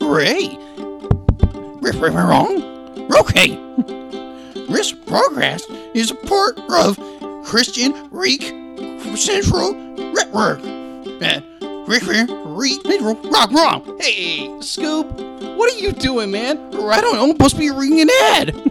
[0.00, 0.58] Ray.
[1.80, 2.62] Riff, riff, wrong.
[3.18, 3.58] Okay.
[4.68, 6.98] This progress is a part of
[7.44, 8.42] Christian Reek
[9.16, 10.60] Central Network.
[11.22, 11.40] Uh,
[11.88, 13.14] Rick, Rick, Reek Central
[13.50, 13.98] Wrong.
[13.98, 15.10] Hey, Scoop,
[15.56, 16.58] what are you doing, man?
[16.74, 17.24] I don't know.
[17.24, 18.54] I'm supposed to be reading an ad.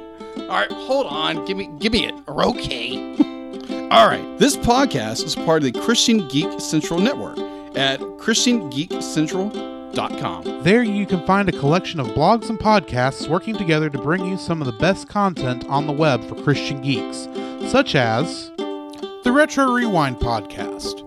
[0.41, 1.43] All right, hold on.
[1.45, 2.13] Give me, give me it.
[2.27, 3.15] Okay.
[3.89, 4.37] All right.
[4.37, 7.39] This podcast is part of the Christian Geek Central Network
[7.75, 10.63] at christiangeekcentral.com.
[10.63, 14.37] There you can find a collection of blogs and podcasts working together to bring you
[14.37, 17.27] some of the best content on the web for Christian geeks,
[17.71, 21.06] such as the Retro Rewind podcast.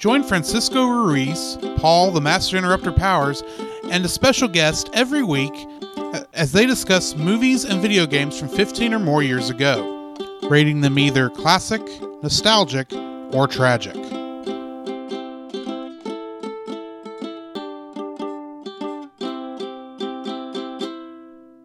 [0.00, 3.42] Join Francisco Ruiz, Paul the Master Interrupter Powers,
[3.90, 5.52] and a special guest every week
[5.98, 10.16] uh, as they discuss movies and video games from 15 or more years ago,
[10.48, 11.82] rating them either classic,
[12.22, 12.90] nostalgic,
[13.34, 13.92] or tragic.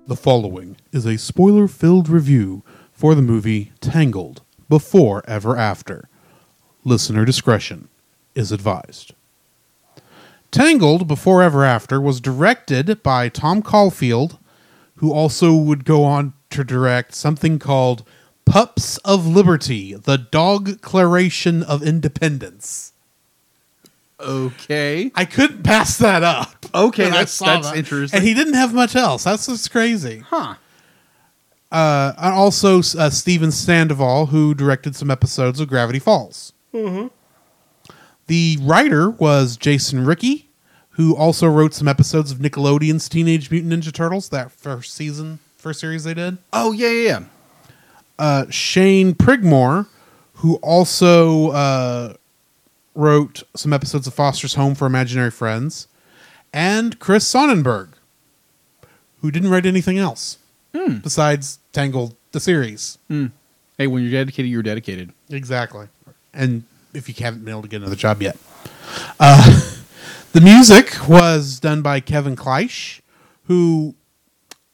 [0.07, 6.09] The following is a spoiler filled review for the movie Tangled Before Ever After.
[6.83, 7.87] Listener discretion
[8.35, 9.13] is advised.
[10.51, 14.37] Tangled Before Ever After was directed by Tom Caulfield,
[14.97, 18.05] who also would go on to direct something called
[18.45, 22.93] Pups of Liberty The Dog Declaration of Independence.
[24.19, 25.11] Okay.
[25.13, 26.65] I couldn't pass that up.
[26.73, 27.77] Okay, that's- that's that.
[27.77, 28.17] interesting.
[28.19, 29.25] And he didn't have much else.
[29.25, 30.19] That's just crazy.
[30.19, 30.55] Huh.
[31.71, 36.53] Uh, and also uh, Stephen Sandoval, who directed some episodes of Gravity Falls.
[38.27, 40.49] The writer was Jason Ricci,
[40.91, 45.79] who also wrote some episodes of Nickelodeon's Teenage Mutant Ninja Turtles, that first season, first
[45.79, 46.37] series they did.
[46.53, 47.19] Oh yeah, yeah, yeah.
[48.17, 49.87] Uh, Shane Prigmore,
[50.35, 52.13] who also uh,
[52.95, 55.87] wrote some episodes of Foster's Home for Imaginary Friends,
[56.53, 57.89] and Chris Sonnenberg,
[59.21, 60.39] who didn't write anything else
[61.01, 62.97] besides Tangled, the series.
[63.77, 65.11] Hey, when you're dedicated, you're dedicated.
[65.29, 65.87] Exactly.
[66.33, 66.63] And
[66.95, 68.37] if you haven't been able to get another job yet.
[69.19, 69.61] Uh,
[70.33, 73.01] the music was done by Kevin Kliesch,
[73.43, 73.95] who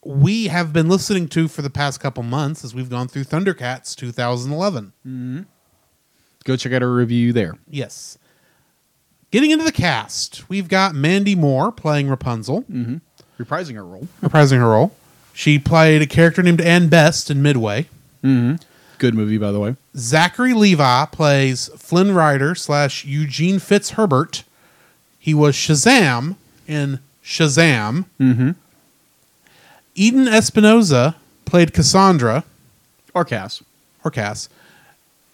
[0.04, 3.94] we have been listening to for the past couple months as we've gone through Thundercats
[3.94, 4.92] 2011.
[5.06, 5.40] Mm-hmm.
[6.44, 7.54] Go check out our review there.
[7.68, 8.18] Yes.
[9.30, 12.96] Getting into the cast, we've got Mandy Moore playing Rapunzel, mm-hmm.
[13.42, 14.06] Reprising her role.
[14.20, 14.94] reprising her role.
[15.32, 17.88] She played a character named Anne Best in Midway.
[18.22, 18.56] Mm-hmm.
[19.02, 19.74] Good movie, by the way.
[19.96, 24.44] Zachary Levi plays Flynn Rider slash Eugene Fitzherbert.
[25.18, 26.36] He was Shazam
[26.68, 28.04] in Shazam.
[28.20, 28.50] Mm-hmm.
[29.96, 32.44] Eden Espinoza played Cassandra,
[33.12, 33.64] Or Cass.
[34.04, 34.48] or Cass.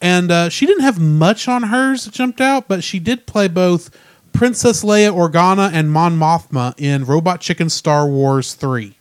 [0.00, 3.48] And uh, she didn't have much on hers that jumped out, but she did play
[3.48, 3.94] both
[4.32, 8.94] Princess Leia Organa and Mon Mothma in Robot Chicken Star Wars 3.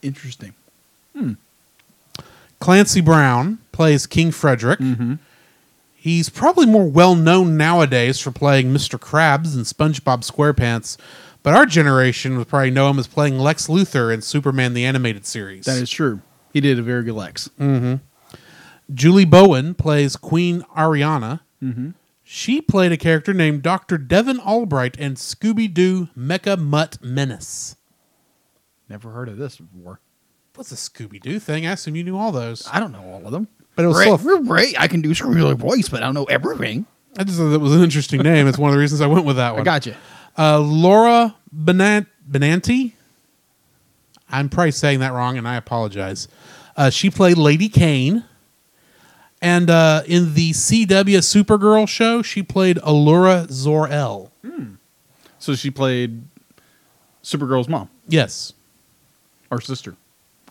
[0.00, 0.54] Interesting.
[2.58, 4.78] Clancy Brown plays King Frederick.
[4.78, 5.14] Mm-hmm.
[5.94, 8.98] He's probably more well known nowadays for playing Mr.
[8.98, 10.96] Krabs in SpongeBob SquarePants,
[11.42, 15.26] but our generation would probably know him as playing Lex Luthor in Superman the Animated
[15.26, 15.64] Series.
[15.64, 16.20] That is true.
[16.52, 17.48] He did a very good Lex.
[17.58, 17.94] Mm-hmm.
[18.92, 21.40] Julie Bowen plays Queen Ariana.
[21.62, 21.90] Mm-hmm.
[22.24, 23.98] She played a character named Dr.
[23.98, 27.76] Devin Albright in Scooby Doo Mecha Mutt Menace.
[28.88, 30.00] Never heard of this before.
[30.54, 31.66] What's a Scooby Doo thing?
[31.66, 32.68] I assume you knew all those.
[32.72, 33.48] I don't know all of them.
[33.74, 34.74] But it was Right, so right.
[34.78, 36.86] I can do some real voice, but I don't know everything.
[37.18, 38.46] I just thought that was an interesting name.
[38.46, 39.60] It's one of the reasons I went with that one.
[39.60, 39.94] I got you.
[40.38, 42.92] Uh, Laura Benant- Benanti.
[44.30, 46.28] I'm probably saying that wrong, and I apologize.
[46.76, 48.24] Uh, she played Lady Caine.
[49.42, 50.86] And uh, in the CW
[51.18, 54.30] Supergirl show, she played Alura Zor-El.
[55.40, 56.22] So she played
[57.24, 58.52] Supergirl's mom Yes,
[59.50, 59.96] or sister.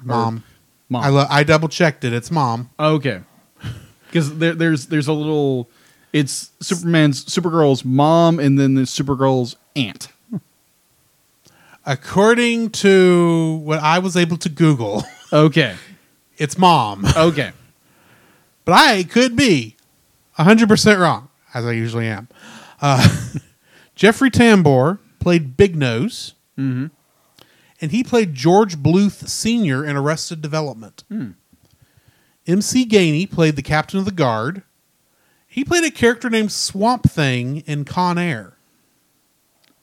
[0.03, 0.43] mom.
[0.91, 1.03] Mom.
[1.03, 2.11] I, lo- I double checked it.
[2.13, 2.69] It's mom.
[2.79, 3.21] okay.
[4.07, 5.69] Because there, there's there's a little.
[6.11, 10.09] It's Superman's Supergirl's mom, and then the Supergirl's aunt.
[11.85, 15.75] According to what I was able to Google, Okay.
[16.37, 17.05] it's mom.
[17.15, 17.51] Okay.
[18.65, 19.77] but I could be
[20.37, 22.27] 100% wrong, as I usually am.
[22.81, 23.07] Uh,
[23.95, 26.33] Jeffrey Tambor played Big Nose,
[27.81, 29.83] and he played George Bluth Sr.
[29.83, 31.03] in Arrested Development.
[32.47, 34.63] MC Gainey played the captain of the guard.
[35.47, 38.53] He played a character named Swamp Thing in Con Air.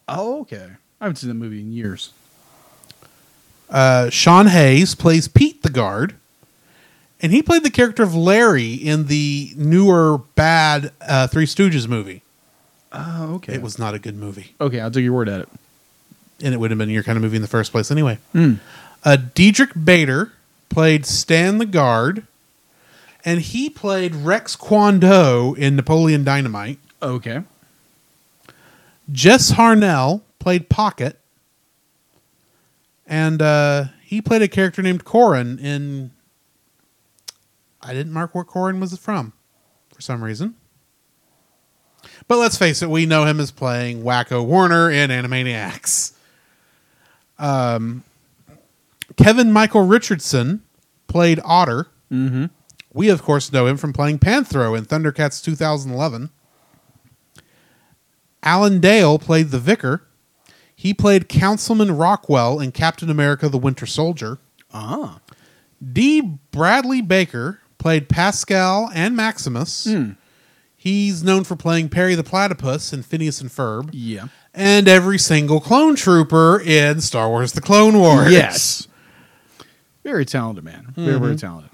[0.09, 0.71] Oh, okay.
[1.01, 2.13] I haven't seen that movie in years.
[3.69, 6.15] Uh, Sean Hayes plays Pete the guard.
[7.21, 12.23] And he played the character of Larry in the newer bad uh, Three Stooges movie.
[12.93, 13.55] Oh, okay.
[13.55, 14.55] It was not a good movie.
[14.61, 14.81] okay.
[14.81, 15.49] I'll take your word at it.
[16.43, 18.19] And it would have been your kind of movie in the first place anyway.
[19.05, 20.33] Uh, Diedrich Bader
[20.69, 22.27] played Stan the Guard,
[23.25, 26.79] and he played Rex Kwon Do in Napoleon Dynamite.
[27.03, 27.43] Okay.
[29.11, 31.19] Jess Harnell played Pocket,
[33.07, 36.11] and uh, he played a character named Corin in.
[37.81, 39.33] I didn't mark what Corin was from,
[39.93, 40.55] for some reason.
[42.27, 46.13] But let's face it, we know him as playing Wakko Warner in Animaniacs.
[47.39, 48.05] Um,
[49.17, 50.63] Kevin Michael Richardson
[51.07, 51.89] played Otter.
[52.11, 52.47] Mm-hmm.
[52.93, 56.31] We, of course, know him from playing Panthro in Thundercats 2011.
[58.43, 60.03] Alan Dale played the Vicar.
[60.75, 64.39] He played Councilman Rockwell in Captain America the Winter Soldier.
[64.73, 65.21] Ah.
[65.93, 66.39] D.
[66.51, 69.87] Bradley Baker played Pascal and Maximus.
[70.77, 73.91] He's known for playing Perry the Platypus in Phineas and Ferb.
[73.93, 74.29] Yeah.
[74.59, 78.33] And every single clone trooper in Star Wars The Clone Wars.
[78.33, 78.89] Yes.
[80.03, 80.93] Very talented man.
[80.97, 81.37] Very, very mm-hmm.
[81.37, 81.71] talented.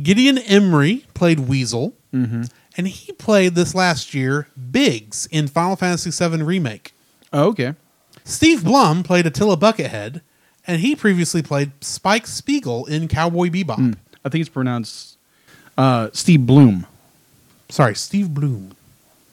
[0.00, 1.94] Gideon Emery played Weasel.
[2.14, 2.44] Mm-hmm.
[2.76, 6.92] And he played this last year Biggs in Final Fantasy VII Remake.
[7.32, 7.74] Oh, okay.
[8.22, 10.20] Steve Blum played Attila Buckethead.
[10.64, 13.78] And he previously played Spike Spiegel in Cowboy Bebop.
[13.78, 13.96] Mm.
[14.24, 15.16] I think it's pronounced
[15.76, 16.86] uh, Steve Bloom.
[17.68, 18.76] Sorry, Steve Bloom.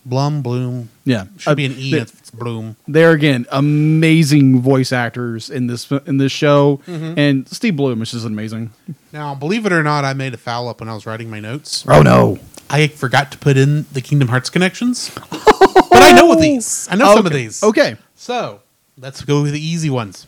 [0.05, 0.89] Blum, Bloom.
[1.03, 1.25] Yeah.
[1.37, 2.75] Should be an Uh, E th- if it's Bloom.
[2.87, 8.25] There again, amazing voice actors in this in this show, and Steve Bloom is just
[8.25, 8.71] amazing.
[9.11, 11.39] Now, believe it or not, I made a foul up when I was writing my
[11.39, 11.85] notes.
[11.87, 12.37] Oh no!
[12.69, 15.09] I forgot to put in the Kingdom Hearts connections.
[15.31, 16.87] but I know these.
[16.91, 17.63] I know some of these.
[17.63, 17.97] Okay.
[18.15, 18.61] So
[18.97, 20.27] let's go with the easy ones.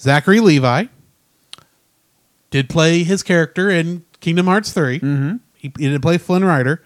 [0.00, 0.86] Zachary Levi
[2.50, 5.00] did play his character in Kingdom Hearts 3.
[5.00, 5.36] Mm-hmm.
[5.54, 6.82] He, he did play Flynn Rider.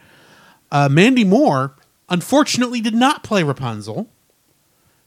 [0.73, 1.75] Uh, Mandy Moore,
[2.11, 4.09] unfortunately, did not play Rapunzel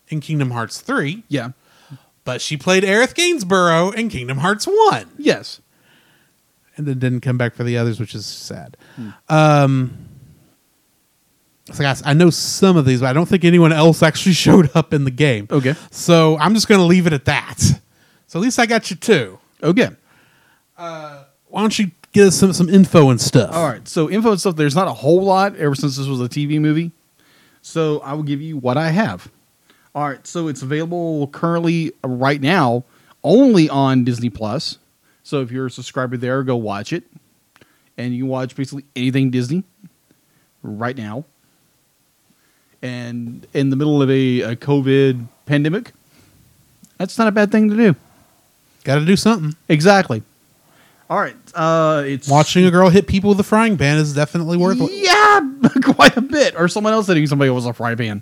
[0.09, 1.49] in Kingdom Hearts 3, Yeah.
[2.23, 5.07] but she played Aerith Gainsborough in Kingdom Hearts 1.
[5.17, 5.59] Yes.
[6.75, 8.75] and then didn't come back for the others, which is sad.
[9.29, 10.07] Um,
[11.71, 14.71] so guys, I know some of these, but I don't think anyone else actually showed
[14.75, 15.47] up in the game.
[15.51, 15.75] Okay.
[15.91, 17.59] So I'm just going to leave it at that.
[18.27, 19.37] So at least I got you two.
[19.61, 19.89] Okay.
[20.75, 21.25] Why
[21.61, 23.53] don't you get us some, some info and stuff?
[23.53, 23.87] All right.
[23.87, 24.55] So info and stuff.
[24.55, 26.91] There's not a whole lot ever since this was a TV movie.
[27.61, 29.29] So I will give you what I have.
[29.93, 30.25] All right.
[30.25, 32.85] So it's available currently uh, right now
[33.23, 34.77] only on Disney Plus.
[35.23, 37.03] So if you're a subscriber there, go watch it,
[37.97, 39.63] and you can watch basically anything Disney
[40.61, 41.23] right now.
[42.81, 45.93] And in the middle of a, a COVID pandemic,
[46.97, 47.95] that's not a bad thing to do.
[48.83, 49.55] Got to do something.
[49.69, 50.23] Exactly.
[51.09, 51.37] All right.
[51.53, 54.91] Uh, it's Watching a girl hit people with a frying pan is definitely worth it.
[54.91, 56.55] Yeah, quite a bit.
[56.57, 58.21] Or someone else hitting somebody with a frying pan.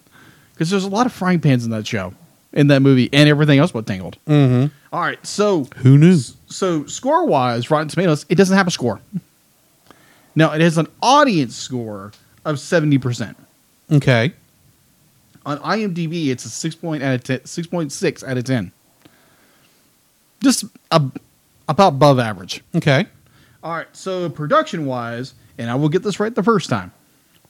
[0.54, 2.14] Because there's a lot of frying pans in that show,
[2.54, 4.18] in that movie, and everything else but Tangled.
[4.28, 4.74] Mm-hmm.
[4.94, 6.18] All right, so Who knew?
[6.48, 9.00] so score wise, Rotten Tomatoes, it doesn't have a score.
[10.36, 12.12] Now it has an audience score
[12.46, 13.38] of seventy percent.
[13.92, 14.34] Okay.
[15.46, 18.72] On IMDb, it's a six point out of 10, six point six out of ten.
[20.44, 21.02] Just a,
[21.68, 22.62] about above average.
[22.76, 23.08] Okay.
[23.64, 26.92] All right, so production wise, and I will get this right the first time.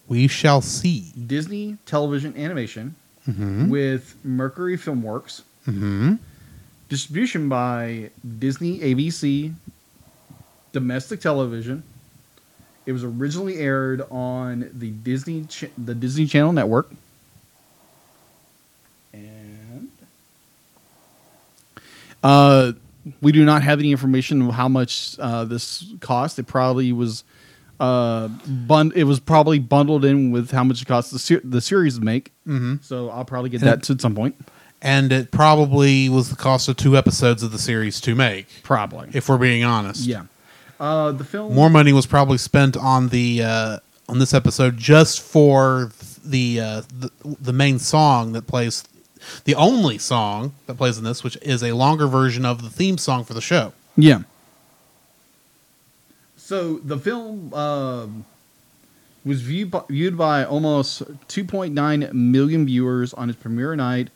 [0.07, 1.13] We shall see.
[1.27, 2.95] Disney Television Animation
[3.69, 5.43] with Mercury Filmworks.
[5.67, 6.15] Mm-hmm.
[6.89, 9.53] Distribution by Disney ABC
[10.73, 11.83] Domestic Television.
[12.85, 16.91] It was originally aired on the Disney Ch- the Disney Channel network.
[19.13, 19.89] And
[22.23, 22.73] uh,
[23.21, 26.37] we do not have any information of how much uh, this cost.
[26.39, 27.23] It probably was
[27.79, 31.61] uh, bun- It was probably bundled in with how much it costs the ser- the
[31.61, 32.31] series to make.
[32.47, 32.75] Mm-hmm.
[32.81, 34.35] So I'll probably get that at some point.
[34.83, 39.09] And it probably was the cost of two episodes of the series to make, Probably.
[39.13, 40.05] if we're being honest.
[40.07, 40.23] yeah.
[40.79, 41.53] Uh, the film.
[41.53, 43.77] More money was probably spent on the uh,
[44.09, 45.91] on this episode just for
[46.25, 48.83] the, uh, the the main song that plays,
[49.45, 52.97] the only song that plays in this, which is a longer version of the theme
[52.97, 53.73] song for the show.
[53.95, 54.23] Yeah.
[56.37, 58.25] So the film um,
[59.23, 64.09] was viewed by, viewed by almost 2.9 million viewers on its premiere night,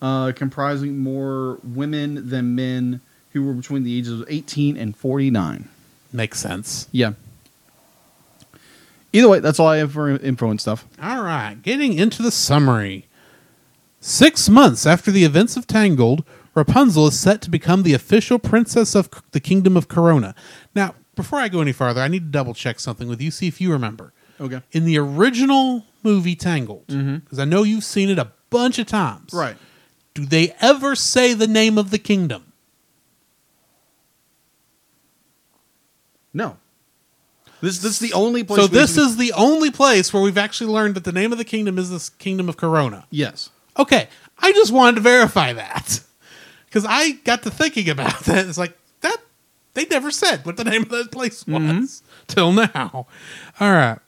[0.00, 3.00] uh, comprising more women than men
[3.32, 5.68] who were between the ages of 18 and 49.
[6.12, 6.88] Makes sense.
[6.92, 7.12] Yeah.
[9.12, 10.86] Either way, that's all I have for info and stuff.
[11.02, 13.06] All right, getting into the summary.
[14.00, 18.94] Six months after the events of Tangled, Rapunzel is set to become the official princess
[18.94, 20.34] of the Kingdom of Corona.
[20.74, 23.48] Now, before I go any farther, I need to double check something with you, see
[23.48, 24.12] if you remember.
[24.40, 24.62] Okay.
[24.70, 27.16] In the original movie Tangled, mm-hmm.
[27.16, 29.32] because I know you've seen it a bunch of times.
[29.32, 29.56] Right.
[30.14, 32.52] Do they ever say the name of the kingdom?
[36.32, 36.56] No.
[37.60, 38.60] This this is the only place.
[38.60, 41.38] So this can- is the only place where we've actually learned that the name of
[41.38, 43.06] the kingdom is this Kingdom of Corona.
[43.10, 43.50] yes.
[43.78, 44.08] Okay,
[44.38, 46.00] I just wanted to verify that
[46.66, 48.46] because I got to thinking about that.
[48.46, 49.18] It's like that
[49.74, 51.80] they never said what the name of that place mm-hmm.
[51.80, 53.06] was till now.
[53.60, 53.98] All right.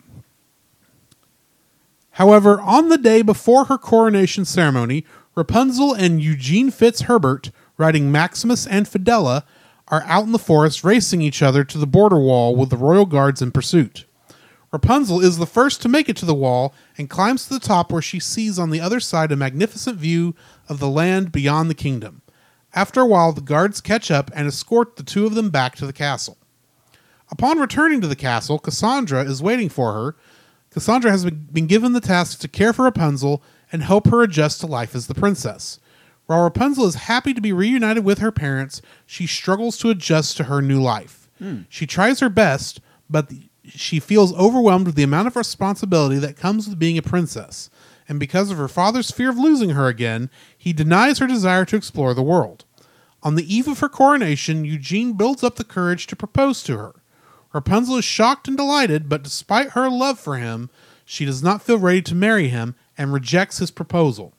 [2.12, 8.86] However, on the day before her coronation ceremony, Rapunzel and Eugene Fitzherbert, riding Maximus and
[8.86, 9.44] Fidella,
[9.88, 13.06] are out in the forest racing each other to the border wall with the royal
[13.06, 14.04] guards in pursuit.
[14.72, 17.90] Rapunzel is the first to make it to the wall and climbs to the top
[17.90, 20.34] where she sees on the other side a magnificent view
[20.68, 22.22] of the land beyond the kingdom.
[22.72, 25.86] After a while, the guards catch up and escort the two of them back to
[25.86, 26.38] the castle.
[27.32, 30.16] Upon returning to the castle, Cassandra is waiting for her.
[30.70, 33.42] Cassandra has been given the task to care for Rapunzel
[33.72, 35.80] and help her adjust to life as the princess.
[36.26, 40.44] While Rapunzel is happy to be reunited with her parents, she struggles to adjust to
[40.44, 41.28] her new life.
[41.38, 41.62] Hmm.
[41.68, 46.36] She tries her best, but the, she feels overwhelmed with the amount of responsibility that
[46.36, 47.70] comes with being a princess.
[48.08, 51.76] And because of her father's fear of losing her again, he denies her desire to
[51.76, 52.64] explore the world.
[53.22, 56.94] On the eve of her coronation, Eugene builds up the courage to propose to her.
[57.52, 60.70] Rapunzel is shocked and delighted, but despite her love for him,
[61.04, 64.32] she does not feel ready to marry him and rejects his proposal.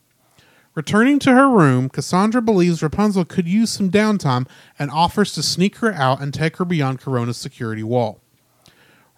[0.74, 4.48] Returning to her room, Cassandra believes Rapunzel could use some downtime
[4.80, 8.22] and offers to sneak her out and take her beyond Corona's security wall.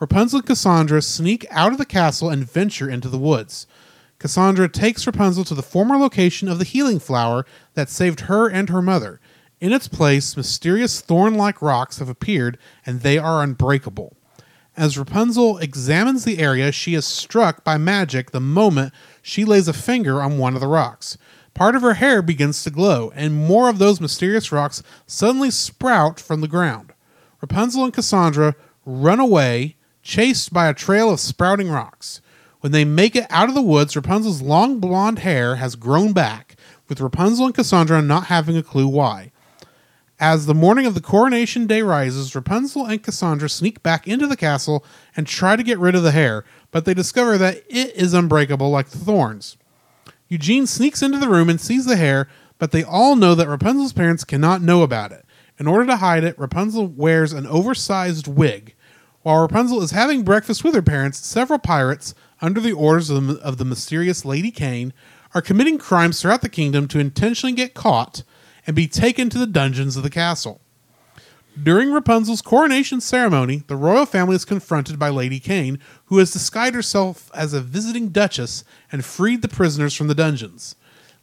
[0.03, 3.67] Rapunzel and Cassandra sneak out of the castle and venture into the woods.
[4.19, 7.45] Cassandra takes Rapunzel to the former location of the healing flower
[7.75, 9.21] that saved her and her mother.
[9.61, 14.17] In its place, mysterious thorn like rocks have appeared and they are unbreakable.
[14.75, 18.91] As Rapunzel examines the area, she is struck by magic the moment
[19.21, 21.17] she lays a finger on one of the rocks.
[21.53, 26.19] Part of her hair begins to glow, and more of those mysterious rocks suddenly sprout
[26.19, 26.91] from the ground.
[27.39, 32.21] Rapunzel and Cassandra run away, chased by a trail of sprouting rocks.
[32.59, 36.55] When they make it out of the woods, Rapunzel's long blonde hair has grown back,
[36.87, 39.31] with Rapunzel and Cassandra not having a clue why.
[40.19, 44.37] As the morning of the coronation day rises, Rapunzel and Cassandra sneak back into the
[44.37, 44.85] castle
[45.17, 48.69] and try to get rid of the hair, but they discover that it is unbreakable
[48.69, 49.57] like the thorns.
[50.29, 53.93] Eugene sneaks into the room and sees the hair, but they all know that Rapunzel's
[53.93, 55.25] parents cannot know about it.
[55.59, 58.75] In order to hide it, Rapunzel wears an oversized wig.
[59.23, 63.35] While Rapunzel is having breakfast with her parents, several pirates, under the orders of the,
[63.39, 64.91] of the mysterious Lady Caine,
[65.33, 68.23] are committing crimes throughout the kingdom to intentionally get caught
[68.67, 70.59] and be taken to the dungeons of the castle.
[71.61, 76.75] During Rapunzel's coronation ceremony, the royal family is confronted by Lady Caine, who has disguised
[76.75, 80.75] herself as a visiting duchess and freed the prisoners from the dungeons.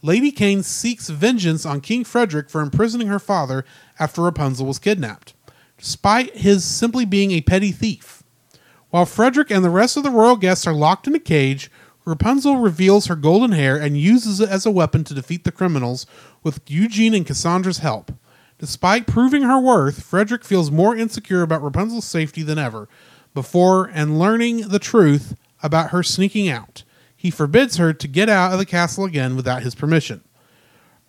[0.02, 3.66] Lady Caine seeks vengeance on King Frederick for imprisoning her father
[3.98, 5.34] after Rapunzel was kidnapped,
[5.80, 8.22] despite his simply being a petty thief.
[8.90, 11.70] While Frederick and the rest of the royal guests are locked in a cage,
[12.04, 16.06] Rapunzel reveals her golden hair and uses it as a weapon to defeat the criminals
[16.42, 18.12] with Eugene and Cassandra's help.
[18.58, 22.88] Despite proving her worth, Frederick feels more insecure about Rapunzel's safety than ever
[23.32, 26.82] before and learning the truth about her sneaking out.
[27.16, 30.22] He forbids her to get out of the castle again without his permission.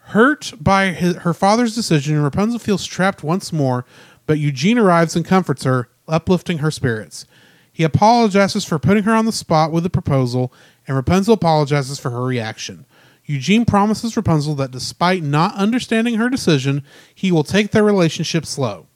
[0.06, 3.86] Hurt by his, her father's decision, Rapunzel feels trapped once more,
[4.26, 7.26] but Eugene arrives and comforts her, uplifting her spirits.
[7.72, 10.54] He apologizes for putting her on the spot with the proposal,
[10.88, 12.86] and Rapunzel apologizes for her reaction.
[13.26, 18.88] Eugene promises Rapunzel that despite not understanding her decision, he will take their relationship slow.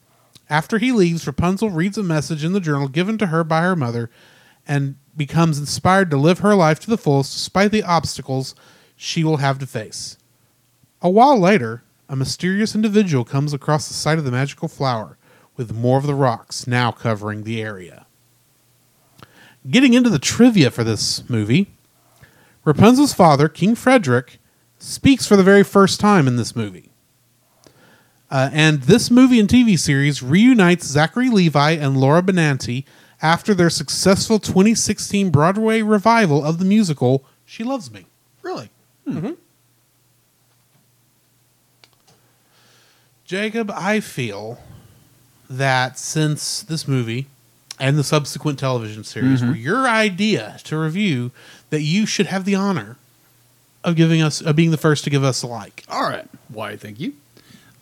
[0.50, 3.76] After he leaves, Rapunzel reads a message in the journal given to her by her
[3.76, 4.10] mother
[4.66, 8.54] and becomes inspired to live her life to the fullest despite the obstacles
[8.94, 10.18] she will have to face.
[11.00, 15.18] A while later, a mysterious individual comes across the site of the magical flower,
[15.56, 18.06] with more of the rocks now covering the area.
[19.68, 21.68] Getting into the trivia for this movie,
[22.64, 24.38] Rapunzel's father, King Frederick,
[24.78, 26.90] speaks for the very first time in this movie.
[28.30, 32.84] Uh, and this movie and TV series reunites Zachary Levi and Laura Benanti
[33.22, 38.06] after their successful 2016 Broadway revival of the musical She Loves Me.
[38.42, 38.70] Really?
[43.26, 44.58] Jacob, I feel
[45.50, 47.26] that since this movie
[47.78, 51.32] and the subsequent television series were your idea to review,
[51.70, 52.96] that you should have the honor
[53.82, 55.84] of giving us of being the first to give us a like.
[55.88, 56.26] All right.
[56.48, 57.14] Why, thank you.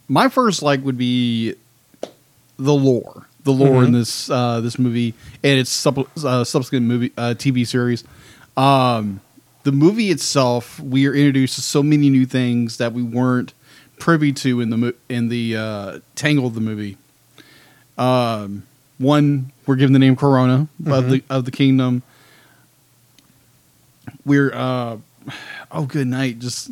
[0.08, 1.54] My first like would be
[2.58, 7.12] the lore, the lore in this uh, this movie and its sub- uh, subsequent movie
[7.18, 8.02] uh, TV series.
[8.56, 9.20] Um,
[9.64, 13.52] the movie itself, we are introduced to so many new things that we weren't
[13.98, 16.96] privy to in the in the uh, Tangle of the movie.
[17.96, 18.64] Um,
[18.98, 22.02] one, we're given the name Corona of the of the kingdom.
[24.24, 24.98] We're uh,
[25.70, 26.38] oh, good night.
[26.38, 26.70] Just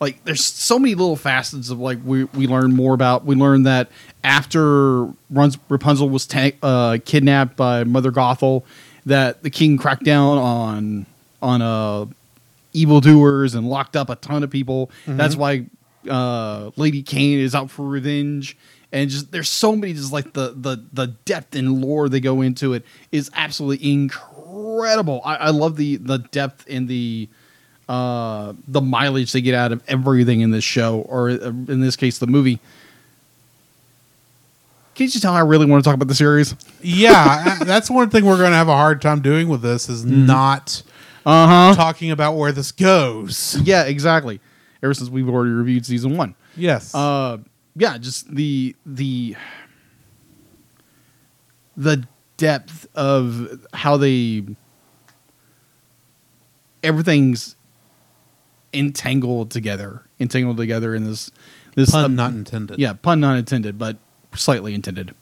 [0.00, 3.24] like there's so many little facets of like we we learn more about.
[3.24, 3.88] We learn that
[4.24, 8.62] after Runs, Rapunzel was ta- uh, kidnapped by Mother Gothel,
[9.06, 11.06] that the king cracked down on
[11.42, 12.06] on uh
[12.72, 14.90] evildoers and locked up a ton of people.
[15.06, 15.66] That's why
[16.08, 18.56] uh, Lady Caine is out for revenge,
[18.92, 22.40] and just there's so many just like the the the depth and lore they go
[22.42, 25.20] into it is absolutely incredible.
[25.24, 27.28] I, I love the the depth and the
[27.88, 31.96] uh the mileage they get out of everything in this show or uh, in this
[31.96, 32.60] case the movie.
[34.94, 36.54] Can't you tell I really want to talk about the series?
[36.82, 40.04] yeah, that's one thing we're going to have a hard time doing with this is
[40.04, 40.82] not
[41.24, 41.74] Uh huh.
[41.76, 43.56] talking about where this goes.
[43.62, 44.40] Yeah, exactly.
[44.82, 46.34] Ever since we've already reviewed season one.
[46.56, 46.94] Yes.
[46.94, 47.38] uh
[47.76, 49.36] yeah just the the
[51.76, 52.04] the
[52.36, 54.44] depth of how they
[56.82, 57.56] everything's
[58.72, 61.30] entangled together entangled together in this
[61.74, 62.78] this Pun um, not intended.
[62.78, 63.96] yeah pun not intended but
[64.34, 65.14] slightly intended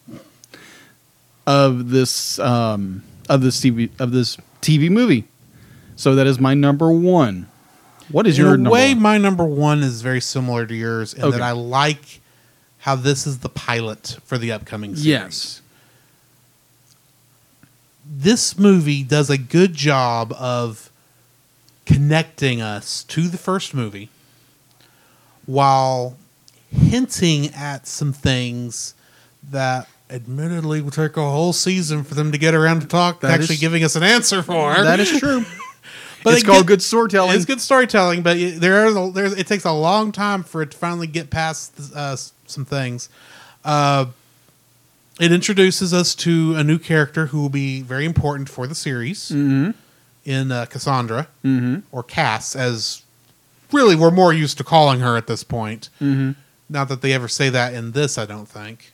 [1.46, 5.24] of this um of this tv of this tv movie
[5.94, 7.48] so that is my number one
[8.10, 9.02] what is In your a number way, one?
[9.02, 11.38] my number one is very similar to yours in Okay.
[11.38, 12.20] that I like
[12.80, 15.06] how this is the pilot for the upcoming series.
[15.06, 15.62] Yes.
[18.08, 20.90] This movie does a good job of
[21.84, 24.08] connecting us to the first movie
[25.44, 26.16] while
[26.70, 28.94] hinting at some things
[29.50, 33.32] that admittedly will take a whole season for them to get around to talk That
[33.32, 34.74] actually is- giving us an answer for.
[34.74, 35.44] that is true
[36.26, 39.32] But it's called get- good storytelling It's good storytelling, but it- there is a, there's
[39.32, 42.16] it takes a long time for it to finally get past uh,
[42.46, 43.08] some things.
[43.64, 44.06] Uh,
[45.18, 49.30] it introduces us to a new character who will be very important for the series
[49.30, 49.70] Mm-hmm.
[50.24, 51.28] in uh, Cassandra
[51.92, 53.02] or Cass, as
[53.72, 55.88] really we're more used to calling her at this point.
[56.00, 56.32] Mm-hmm.
[56.68, 58.92] Not that they ever say that in this, I don't think.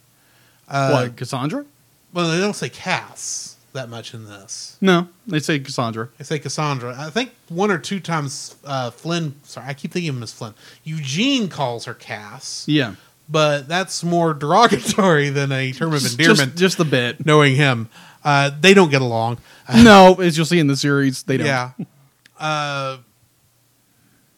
[0.69, 1.65] Uh, what Cassandra?
[2.13, 4.77] Well, they don't say Cass that much in this.
[4.81, 6.09] No, they say Cassandra.
[6.21, 6.95] I say Cassandra.
[6.99, 9.37] I think one or two times uh, Flynn.
[9.45, 10.55] Sorry, I keep thinking of as Flynn.
[10.85, 12.95] Eugene calls her Cass, Yeah,
[13.29, 16.51] but that's more derogatory than a term of endearment.
[16.53, 17.25] just, just a bit.
[17.25, 17.89] knowing him,
[18.25, 19.39] uh, they don't get along.
[19.75, 21.47] no, as you'll see in the series, they don't.
[21.47, 21.71] Yeah.
[22.39, 22.99] Uh,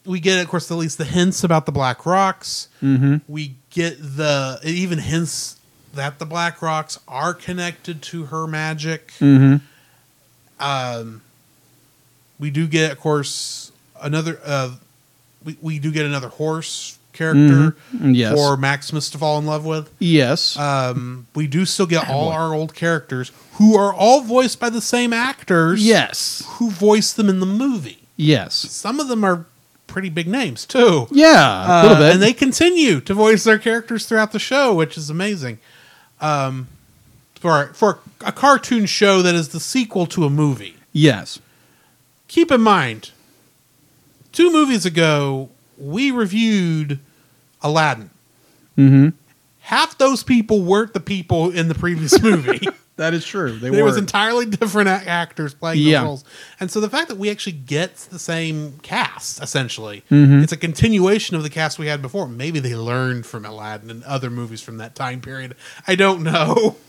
[0.04, 2.68] we get, of course, at least the hints about the Black Rocks.
[2.82, 3.16] Mm-hmm.
[3.26, 5.58] We get the it even hints
[5.94, 9.12] that the Black Rocks are connected to her magic.
[9.20, 9.56] Mm-hmm.
[10.64, 11.22] um,
[12.38, 14.40] we do get, of course, another.
[14.44, 14.72] Uh,
[15.44, 18.16] we we do get another horse character Mhm.
[18.16, 18.34] Yes.
[18.34, 19.88] for Maximus to fall in love with.
[20.00, 20.56] Yes.
[20.58, 24.80] Um, we do still get all our old characters who are all voiced by the
[24.80, 25.84] same actors.
[25.86, 26.42] yes.
[26.58, 28.00] who voiced them in the movie.
[28.16, 28.54] Yes.
[28.54, 29.46] Some of them are
[29.86, 31.06] pretty big names too.
[31.12, 32.12] Yeah, a Uh, little bit.
[32.14, 35.58] and they continue to voice their characters throughout the show, which is amazing.
[36.24, 36.68] Um,
[37.34, 40.76] for for a cartoon show that is the sequel to a movie.
[40.92, 41.38] yes.
[42.28, 43.10] keep in mind,
[44.32, 46.98] two movies ago, we reviewed
[47.62, 48.10] Aladdin.
[48.78, 49.08] Mm-hmm.
[49.60, 52.66] Half those people weren't the people in the previous movie.
[52.96, 53.58] That is true.
[53.58, 53.88] They there were.
[53.88, 56.00] was entirely different actors playing Yeah.
[56.00, 56.24] those roles.
[56.60, 60.42] And so the fact that we actually get the same cast, essentially, Mm-hmm.
[60.44, 62.28] it's a continuation of the cast we had before.
[62.28, 65.56] Maybe they learned from Aladdin and other movies from that time period.
[65.88, 66.76] I don't know.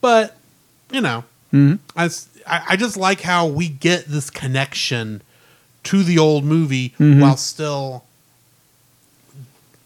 [0.00, 0.36] But,
[0.92, 1.78] you know, Mhm.
[1.96, 2.10] I,
[2.46, 5.22] I- just like how we get this connection
[5.84, 7.20] to the old movie Mhm.
[7.20, 8.04] while still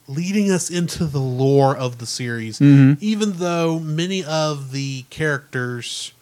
[0.09, 2.97] leading us into the lore of the series, Mhm.
[3.01, 6.13] even though many of the characters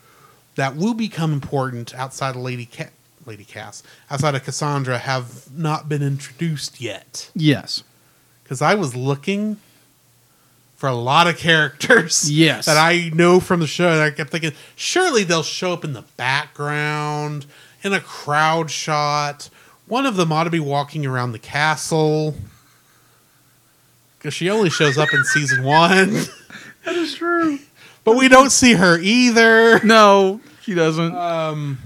[0.56, 2.90] that will become important outside of Lady Ca-
[3.24, 7.30] Lady Cass, outside of Cassandra, have not been introduced yet.
[7.34, 7.82] yes.
[8.42, 9.56] Because I was looking
[10.76, 12.66] for a lot of characters Yes.
[12.66, 13.90] that I know from the show.
[13.90, 17.46] And I kept thinking, surely they'll show up in the background,
[17.82, 19.48] in a crowd shot.
[19.88, 22.36] One of them ought to be walking around the castle.
[24.26, 26.18] Because she only shows up in season one.
[26.84, 27.60] That is true.
[28.02, 29.78] but we don't see her either.
[29.84, 31.14] No, she doesn't.
[31.14, 31.78] Um,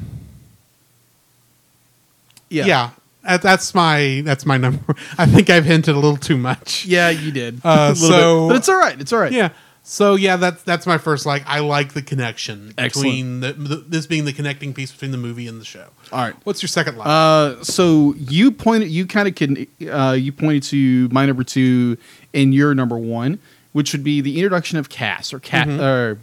[2.48, 2.64] yeah.
[2.66, 2.90] yeah.
[3.24, 4.94] that- that's my that's my number.
[5.18, 6.84] I think I've hinted a little too much.
[6.86, 7.60] Yeah, you did.
[7.64, 8.52] Uh, A little so- bit.
[8.52, 9.00] but it's all right.
[9.00, 9.32] It's all right.
[9.32, 9.50] Yeah.
[9.82, 11.42] So yeah, that's that's my first like.
[11.46, 12.92] I like the connection Excellent.
[12.92, 15.86] between the, the, this being the connecting piece between the movie and the show.
[16.12, 16.34] All right.
[16.44, 17.08] What's your second line?
[17.08, 21.96] Uh, so you pointed, you kind of can, uh, you pointed to my number two
[22.34, 23.40] and your number one,
[23.72, 25.80] which would be the introduction of Cass or Cat Mhm.
[25.80, 26.18] or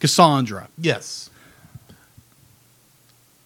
[0.00, 0.68] Cassandra.
[0.76, 1.30] yes.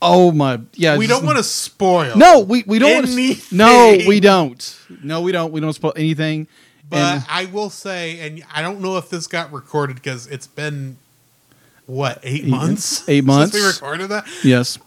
[0.02, 0.96] Oh my, yeah.
[0.96, 2.16] we don't want to spoil.
[2.16, 3.04] No, we, we don't.
[3.06, 4.78] Wanna, no, we don't.
[5.02, 5.52] No, we don't.
[5.52, 6.46] We don't spoil anything.
[6.90, 10.46] But And- I will say, and I don't know if this got recorded because it's
[10.48, 10.96] been
[11.86, 13.08] what eight months.
[13.08, 13.52] eight months.
[13.54, 14.26] since we recorded that.
[14.44, 14.78] yes,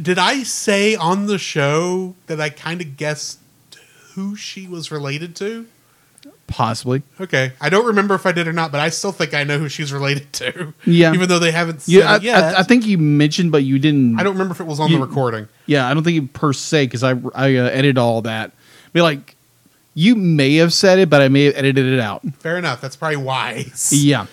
[0.00, 3.38] Did I say on the show that I kind of guessed
[4.14, 5.66] who she was related to?
[6.46, 7.02] Possibly.
[7.20, 9.58] Okay, I don't remember if I did or not, but I still think I know
[9.58, 10.72] who she's related to.
[10.86, 11.12] Yeah.
[11.12, 12.56] even though they haven't said Yeah, I, it yet.
[12.56, 14.18] I, I think you mentioned, but you didn't.
[14.18, 15.48] I don't remember if it was on You- the recording.
[15.66, 18.52] Yeah, I don't think it per se because I I uh, edited all that.
[18.94, 19.36] Be like,
[19.98, 22.22] you may have said it, but I may have edited it out.
[22.38, 22.80] Fair enough.
[22.80, 23.90] That's probably wise.
[23.92, 24.26] Yeah,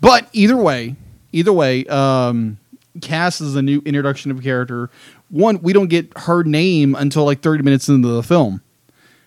[0.00, 0.94] but either way,
[1.32, 2.58] either way, um,
[3.00, 4.90] Cass is a new introduction of a character.
[5.28, 8.60] One, we don't get her name until like thirty minutes into the film.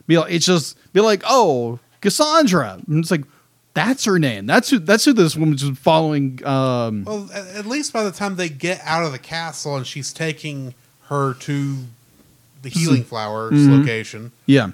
[0.08, 2.80] Be like, it's just be like, oh, Cassandra.
[2.88, 3.26] And it's like,
[3.74, 4.46] that's her name.
[4.46, 4.80] That's who.
[4.80, 6.44] That's who this woman's following.
[6.46, 10.14] Um, Well, at, least by the time they get out of the castle and she's
[10.14, 10.74] taking
[11.10, 11.78] her to
[12.62, 13.80] the healing flowers Mhm.
[13.80, 14.72] location, yeah,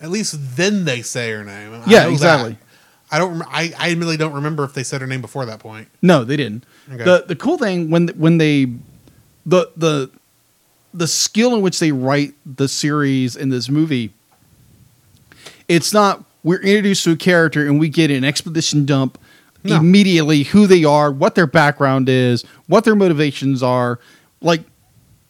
[0.00, 1.72] at least then they say her name.
[1.74, 2.52] I Yeah, exactly.
[2.52, 2.58] that.
[3.10, 3.42] I don't.
[3.48, 5.88] I I really don't remember if they said her name before that point.
[6.02, 6.64] No, they didn't.
[6.92, 7.04] Okay.
[7.04, 8.66] The the cool thing when when they
[9.46, 10.10] the the
[10.92, 14.12] the skill in which they write the series in this movie,
[15.68, 19.18] it's not we're introduced to a character and we get an exposition dump
[19.64, 19.76] No.
[19.76, 23.98] immediately who they are, what their background is, what their motivations are.
[24.40, 24.62] Like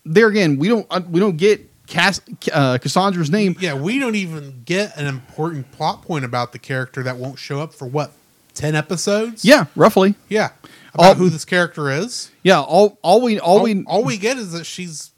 [0.05, 2.20] there again, we don't uh, we don't get Cass,
[2.53, 3.57] uh, Cassandra's name.
[3.59, 7.61] Yeah, we don't even get an important plot point about the character that won't show
[7.61, 8.12] up for what
[8.55, 9.45] ten episodes.
[9.45, 10.14] Yeah, roughly.
[10.28, 10.51] yeah.
[10.95, 12.30] About All- who this character is.
[12.43, 15.12] Yeah, all all we all, All, we all we get is that she's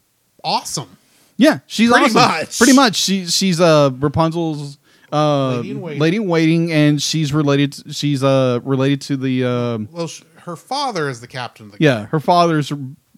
[0.44, 0.96] awesome.
[1.36, 2.14] Yeah, she's Pretty awesome.
[2.22, 2.58] much.
[2.58, 2.96] Pretty much.
[2.96, 4.78] She she's uh Rapunzel's
[5.12, 6.00] uh Lady in waiting.
[6.00, 7.72] lady in waiting, and she's related.
[7.72, 11.72] To, she's uh related to the um Well, sh- her father is the captain of
[11.72, 11.78] the.
[11.80, 12.06] yeah.
[12.06, 12.70] Her father's.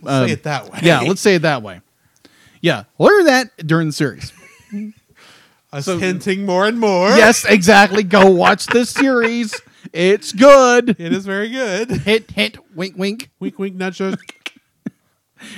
[0.04, 0.78] Uh, say it that way.
[0.82, 1.80] Yeah, let's say it that way.
[2.62, 4.32] Yeah, learn that during the series.
[5.72, 7.08] Us so- hinting more and more.
[7.10, 8.02] yes, exactly.
[8.02, 9.54] Go watch this series.
[9.92, 10.90] It's good.
[10.98, 11.90] it is very good.
[11.90, 13.30] Hit hit wink wink.
[13.40, 14.18] wink, wink, nudge, nudge.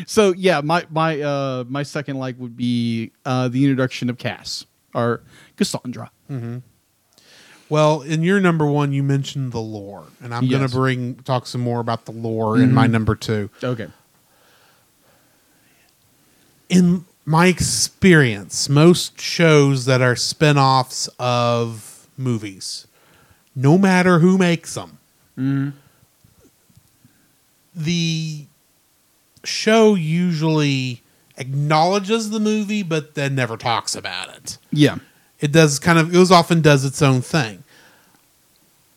[0.06, 4.64] So yeah, my my uh my second like would be uh the introduction of Cass
[4.94, 5.22] or
[5.56, 6.10] Cassandra.
[7.70, 11.46] Well, in your number one, you mentioned the lore, and I'm going to bring talk
[11.46, 13.50] some more about the lore in my number two.
[13.62, 13.88] Okay.
[16.74, 22.86] In my experience, most shows that are spin-offs of movies,
[23.56, 24.98] no matter who makes them,
[25.38, 25.70] mm-hmm.
[27.74, 28.46] the
[29.42, 31.02] show usually
[31.36, 34.58] acknowledges the movie but then never talks about it.
[34.70, 34.98] Yeah.
[35.40, 37.64] It does kind of it was often does its own thing.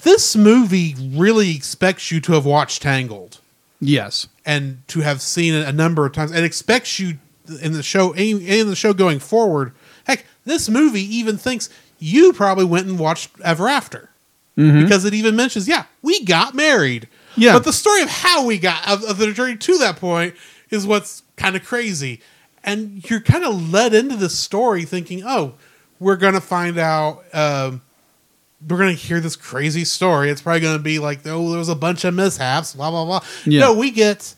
[0.03, 3.41] This movie really expects you to have watched Tangled
[3.79, 4.27] Yes.
[4.45, 7.17] and to have seen it a number of times and expects you
[7.61, 9.73] in the show in in the show going forward
[10.05, 11.69] heck this movie even thinks
[11.99, 14.09] you probably went and watched ever after
[14.55, 17.53] because it even mentions yeah we got married Yeah.
[17.53, 20.33] but the story of how we got of, of the journey to that point
[20.71, 22.21] is what's kind of crazy
[22.63, 25.53] and you're kind of led into this story thinking oh
[25.99, 27.81] we're gonna find out um,
[28.67, 30.29] we're gonna hear this crazy story.
[30.31, 33.19] It's probably gonna be like, oh, there was a bunch of mishaps, blah blah blah.
[33.45, 33.61] Yeah.
[33.61, 34.33] No, we get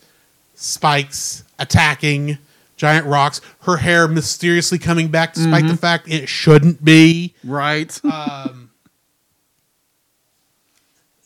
[0.55, 2.37] spikes attacking
[2.79, 3.41] giant rocks.
[3.61, 7.35] Her hair mysteriously coming back, despite the fact it shouldn't be.
[7.43, 7.99] Right.
[8.09, 8.71] Um,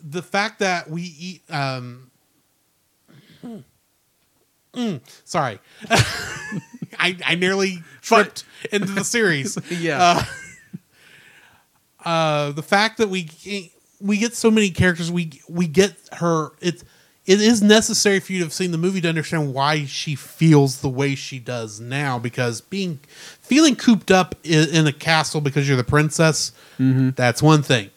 [0.03, 1.41] the fact that we eat.
[1.49, 2.11] Um,
[4.75, 5.59] mm, sorry,
[6.99, 9.57] I I nearly tripped into the series.
[9.69, 10.25] yeah.
[12.03, 13.29] uh, the fact that we
[14.01, 16.51] we get so many characters, we we get her.
[16.59, 16.83] It
[17.25, 20.81] it is necessary for you to have seen the movie to understand why she feels
[20.81, 22.19] the way she does now.
[22.19, 22.99] Because being
[23.41, 27.11] feeling cooped up in, in a castle because you're the princess, mm-hmm.
[27.11, 27.91] that's one thing.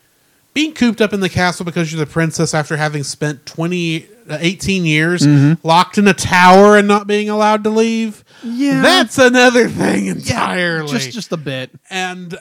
[0.54, 4.38] Being cooped up in the castle because you're the princess after having spent 20, uh,
[4.40, 5.66] 18 years mm-hmm.
[5.66, 8.80] locked in a tower and not being allowed to leave, Yeah.
[8.80, 11.72] that's another thing entirely just just a bit.
[11.90, 12.38] and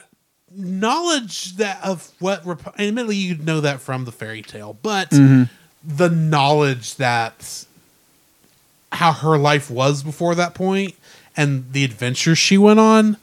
[0.50, 2.46] knowledge that of what
[2.78, 5.42] admittedly you know that from the fairy tale but mm-hmm.
[5.86, 7.64] The knowledge that
[8.92, 10.94] how her life was before that point
[11.36, 13.16] and the adventures she went on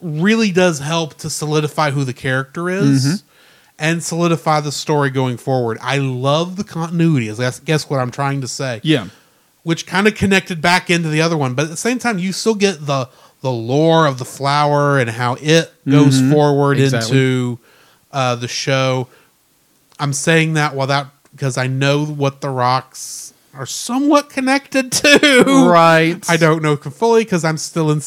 [0.00, 3.22] really does help to solidify who the character is
[3.78, 8.10] and solidify the story going forward i love the continuity is guess, guess what i'm
[8.10, 9.08] trying to say Yeah.
[9.64, 11.54] which kind of connected back into the other one.
[11.54, 13.08] But at the same time, you still get the
[13.40, 17.16] the lore of the flower and how it goes forward Exactly.
[17.16, 17.58] into
[18.12, 19.06] uh, the show.
[20.00, 25.68] I'm saying that without because I know what the rocks are somewhat connected to.
[25.70, 26.18] Right.
[26.28, 28.02] I don't know fully because I'm still in.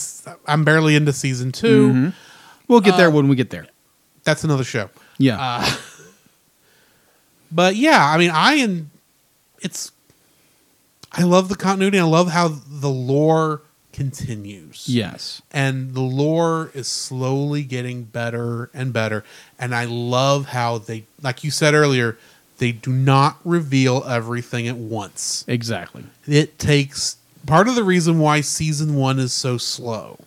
[0.46, 2.10] I'm barely into season 2 mm-hmm.
[2.68, 3.68] We'll get there uh, when we get there.
[4.24, 4.90] That's another show.
[5.18, 5.38] Yeah.
[5.40, 5.76] Uh,
[7.52, 8.90] but yeah, I mean, I and
[9.62, 9.92] it's.
[11.14, 12.00] I love the continuity.
[12.00, 13.62] I love how the lore
[13.92, 14.88] continues.
[14.88, 15.42] Yes.
[15.52, 19.26] and the lore is slowly getting better and better
[19.60, 22.18] and i love how they like you said earlier
[22.62, 25.44] they do not reveal everything at once.
[25.48, 26.04] Exactly.
[26.28, 30.20] it takes part of the reason why season one is so slow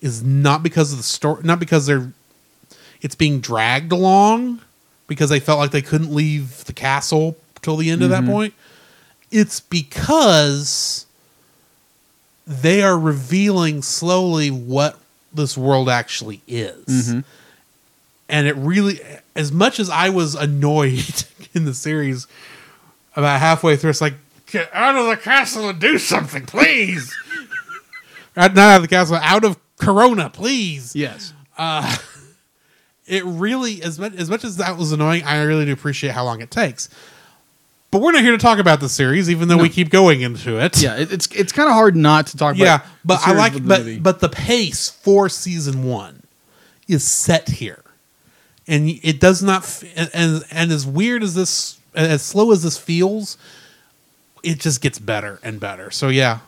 [0.00, 2.10] is not because of the story not because they're
[3.00, 4.60] it's being dragged along
[5.06, 8.32] because they felt like they couldn't leave the castle till the end of that mm-hmm.
[8.32, 8.54] point.
[9.30, 11.06] It's because
[12.48, 14.98] they are revealing slowly what
[15.32, 16.86] this world actually is.
[16.86, 17.20] Mm-hmm.
[18.28, 18.98] And it really
[19.36, 21.24] as much as i was annoyed
[21.54, 22.26] in the series
[23.14, 24.14] about halfway through it's like
[24.46, 27.14] get out of the castle and do something please
[28.36, 31.32] not out of the castle out of corona please Yes.
[31.58, 31.96] Uh,
[33.06, 36.24] it really as much as much as that was annoying i really do appreciate how
[36.24, 36.88] long it takes
[37.92, 40.58] but we're not here to talk about the series even though we keep going into
[40.62, 40.96] it Yeah.
[40.96, 42.64] It, it's it's kind of hard not to talk about.
[42.64, 43.98] yeah but i like but movie.
[43.98, 46.22] but the pace for season one
[46.88, 47.82] is set here
[48.68, 52.62] and it does not f- and and, and as weird as this as slow as
[52.62, 53.36] this feels
[54.42, 56.38] it just gets better and better so yeah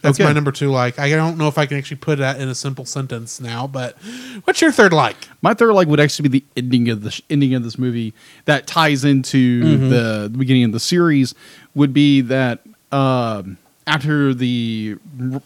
[0.00, 0.24] that's Okay.
[0.28, 2.54] my number two like i don't know if i can actually put that in a
[2.54, 3.96] simple sentence now but
[4.44, 7.22] what's your third like My third like would actually be the ending of the sh-
[7.28, 8.14] ending of this movie
[8.46, 9.88] that ties into Mm-hmm.
[9.90, 11.34] the, the beginning of the series.
[11.74, 12.60] Would be that
[12.90, 13.56] um,
[13.86, 14.96] after the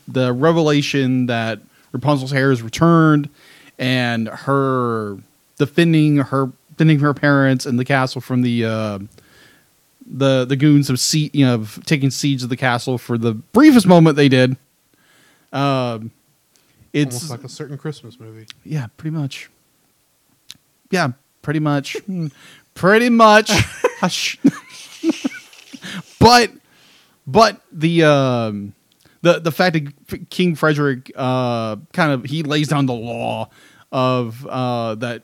[0.08, 1.58] the revelation that
[1.92, 3.28] Rapunzel's hair is returned
[3.78, 5.18] and her
[5.64, 8.98] defending her defending her parents and the castle from the uh,
[10.06, 13.34] the the goons of sea you know of taking siege of the castle for the
[13.34, 14.56] briefest moment they did.
[15.52, 16.10] Um,
[16.92, 19.50] it's almost like a certain christmas movie yeah, pretty much.
[20.90, 21.96] Yeah, pretty much.
[22.74, 23.50] Pretty much.
[26.22, 26.52] But
[27.26, 28.74] but the um
[29.22, 33.50] the the fact that King Frederick uh kind of he lays down the law
[33.90, 35.22] of uh that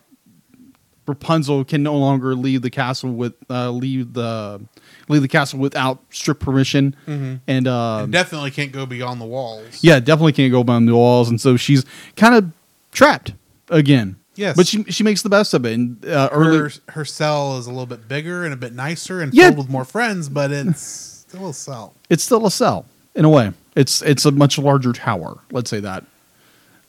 [1.09, 4.61] Rapunzel can no longer leave the castle with uh leave the
[5.09, 9.83] leave the castle without strict permission and uh and definitely can't go beyond the walls
[9.83, 11.85] yeah, definitely can't go beyond the walls, and so she's
[12.17, 12.51] kind of
[12.93, 13.33] trapped
[13.71, 14.17] again.
[14.35, 14.57] Yes.
[14.57, 15.73] but she she makes the best of it.
[15.73, 19.21] And uh, early, her, her cell is a little bit bigger and a bit nicer
[19.21, 19.47] and Yeah.
[19.47, 21.95] filled with more friends, but it's still a cell.
[22.09, 22.87] it's still a cell
[23.17, 23.53] in a way.
[23.75, 25.39] It's it's a much larger tower.
[25.51, 26.05] Let's say that.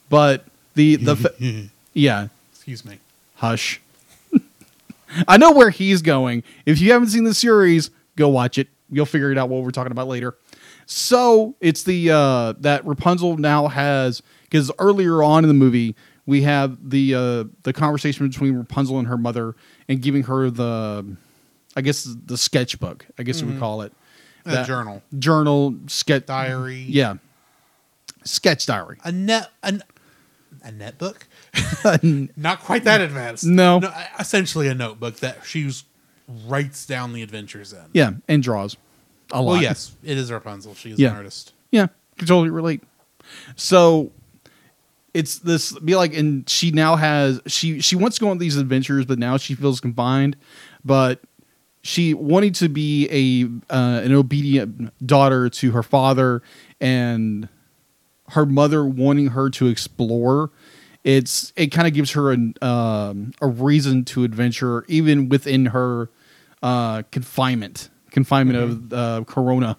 [0.10, 0.46] But
[0.76, 1.34] the the fa-
[1.94, 3.00] yeah, Excuse me.
[3.36, 3.82] hush.
[5.28, 6.44] I know where he's going.
[6.66, 8.68] If you haven't seen the series, go watch it.
[8.92, 10.38] You'll figure it out what we're talking about later.
[10.86, 15.96] So it's the uh, that Rapunzel now has because earlier on in the movie
[16.26, 19.56] we have the uh, the conversation between Rapunzel and her mother
[19.88, 21.16] and giving her the
[21.76, 23.06] I guess the sketchbook.
[23.20, 23.94] I guess you would call it
[24.46, 27.16] A That- journal, journal sketch diary, Yeah,
[28.24, 28.98] sketch diary.
[29.04, 29.84] a net, an,
[30.64, 31.24] a netbook.
[32.38, 33.46] Not quite that advanced.
[33.46, 33.82] No.
[34.20, 35.72] essentially a notebook that she
[36.48, 37.86] writes down the adventures in.
[37.94, 38.78] Yeah, and draws
[39.32, 39.52] a lot.
[39.54, 40.76] Well, yes, it is Rapunzel.
[40.76, 41.10] She is Yeah.
[41.10, 41.54] an artist.
[41.72, 41.88] Yeah,
[42.18, 42.84] can totally relate.
[43.56, 44.12] So
[45.14, 48.58] it's this be like, and she now has she she wants to go on these
[48.58, 50.36] adventures, but now she feels confined.
[50.86, 51.22] But
[51.82, 56.42] she wanting to be a uh, an obedient daughter to her father,
[56.80, 57.48] and
[58.32, 60.52] her mother wanting her to explore.
[61.04, 66.10] It's it kind of gives her an um, a reason to adventure, even within her
[66.62, 69.78] uh, confinement confinement of uh, Corona.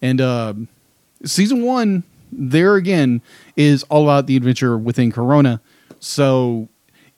[0.00, 0.68] And um
[1.24, 3.22] season one, there again,
[3.56, 5.60] is all about the adventure within Corona.
[6.00, 6.68] So,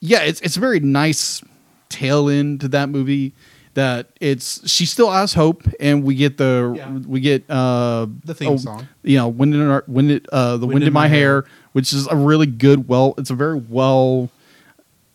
[0.01, 1.43] yeah, it's it's a very nice
[1.89, 3.35] tail end to that movie.
[3.79, 6.91] That it's she still has hope, and we get the Yeah.
[7.07, 8.89] we get uh The theme song.
[9.05, 12.09] You know, wind in our wind it uh the wind, in my, hair, which is
[12.09, 12.89] a really good.
[12.89, 14.31] Well, it's a very well,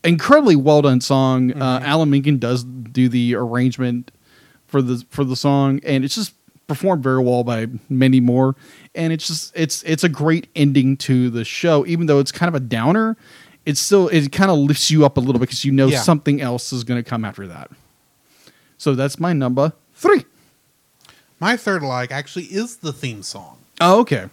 [0.03, 1.51] incredibly well done song.
[1.51, 1.86] Uh, Mm-hmm.
[1.86, 4.11] Alan Menken does do the arrangement
[4.68, 6.34] for the for the song, and it's just
[6.68, 8.55] performed very well by Mandy Moore.
[8.95, 12.47] And it's just it's it's a great ending to the show, even though it's kind
[12.47, 13.18] of a downer.
[13.66, 15.99] It's still it kind of lifts you up a little bit because you know Yeah.
[16.01, 17.70] something else is going to come after that.
[18.78, 20.26] So that's my number three.
[21.40, 23.58] My third like actually is the theme song.
[23.82, 24.30] Oh, okay.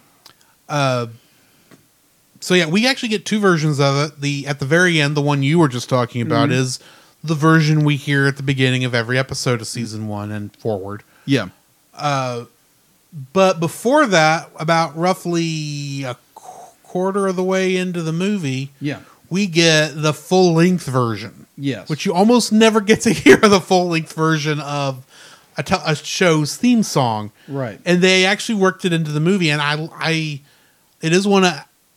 [2.39, 4.21] So yeah, we actually get two versions of it.
[4.21, 6.59] The at the very end, the one you were just talking about Mm-hmm.
[6.59, 6.79] is
[7.23, 11.03] the version we hear at the beginning of every episode of season one and forward.
[11.25, 11.49] Yeah.
[13.33, 18.99] But before that, about roughly a qu- quarter of the way into the movie, Yeah.
[19.29, 21.45] we get the full length version.
[21.61, 21.89] Yes.
[21.89, 25.05] Which you almost never get to hear the full length version of
[25.57, 27.79] a, show's theme song, Right.
[27.85, 30.41] And they actually worked it into the movie, and I, I,
[31.01, 31.53] it is one of.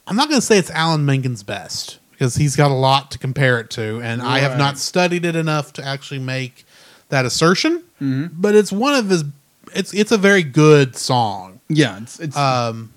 [0.06, 3.18] I'm not going to say it's Alan Menken's best because he's got a lot to
[3.18, 6.66] compare it to, and I have not studied it enough to actually make
[7.08, 7.78] that assertion.
[8.02, 8.26] Mm-hmm.
[8.34, 9.24] But it's one of his.
[9.74, 11.60] It's it's a very good song.
[11.68, 12.92] Yeah, it's, it's Um.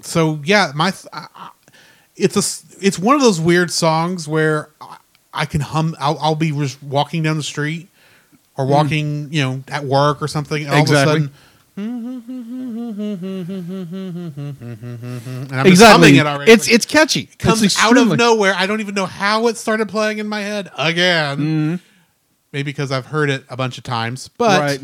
[0.00, 1.50] So yeah, my I-
[2.16, 4.68] it's a it's one of those weird songs where
[5.34, 5.96] I- can hum.
[5.98, 7.88] I'll, I'll be just walking down the street
[8.56, 10.64] or walking, you know, at work or something.
[10.64, 11.32] And all of a sudden,
[11.76, 12.22] and
[15.52, 16.18] I'm exactly.
[16.18, 16.52] it already.
[16.52, 17.28] It's it's catchy.
[17.32, 18.54] it comes it's out of nowhere.
[18.56, 21.38] I don't even know how it started playing in my head again.
[21.38, 21.74] Mm-hmm.
[22.52, 24.80] Maybe because I've heard it a bunch of times, but Right.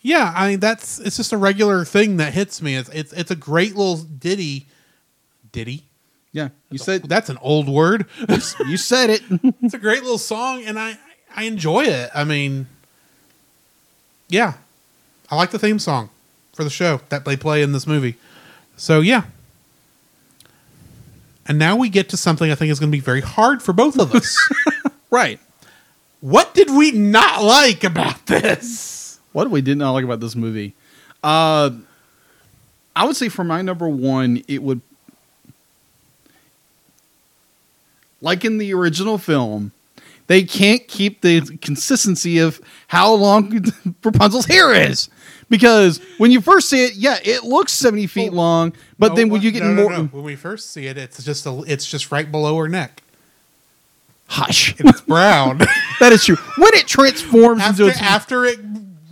[0.00, 2.74] yeah, I mean that's it's just a regular thing that hits me.
[2.74, 4.66] It's it's it's a great little ditty.
[5.52, 5.84] Ditty.
[6.32, 8.06] Yeah, you said That's an old word.
[8.66, 9.22] you said it.
[9.62, 10.98] it's a great little song, and I
[11.34, 12.10] I enjoy it.
[12.14, 12.66] I mean,
[14.28, 14.54] yeah,
[15.30, 16.10] I like the theme song
[16.52, 18.16] for the show that they play in this movie.
[18.76, 19.24] So yeah.
[21.46, 23.72] And now we get to something I think is going to be very hard for
[23.72, 24.36] both of us.
[25.10, 25.40] right.
[26.20, 29.18] what did we not like about this?
[29.32, 30.74] What we did not like about this movie?
[31.22, 31.70] Uh,
[32.94, 34.82] I would say for my number one, it would
[38.22, 39.72] like in the original film,
[40.28, 43.64] they can't keep the consistency of how long
[44.04, 45.08] Rapunzel's hair is.
[45.50, 49.28] Because when you first see it, yeah, it looks seventy feet long, but No, then
[49.28, 50.04] when uh, you get no, no, more, no.
[50.04, 53.02] when we first see it, it's just a, it's just right below her neck.
[54.28, 55.58] hush, It's brown.
[56.00, 56.36] that is true.
[56.56, 58.60] When it transforms after into its, after it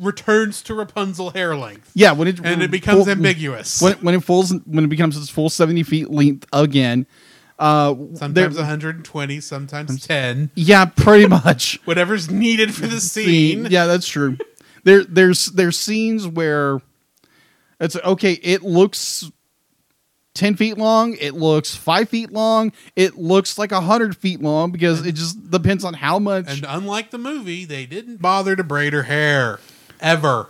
[0.00, 3.82] returns to Rapunzel hair length, yeah, when it and it becomes full- ambiguous.
[3.82, 7.06] when when it falls when it becomes its full seventy feet length again.
[7.60, 10.50] Uh, sometimes 120, sometimes 10.
[10.54, 11.78] yeah, pretty much.
[11.84, 13.66] Whatever's needed for the scene.
[13.70, 14.38] Yeah, that's true.
[14.84, 16.80] There, there's there's scenes where
[17.78, 18.32] it's okay.
[18.42, 19.30] It looks
[20.32, 21.16] ten feet long.
[21.20, 22.72] It looks five feet long.
[22.96, 26.48] It looks like hundred feet long because it just depends on how much.
[26.48, 29.60] And unlike the movie, they didn't bother to braid her hair
[30.00, 30.48] ever.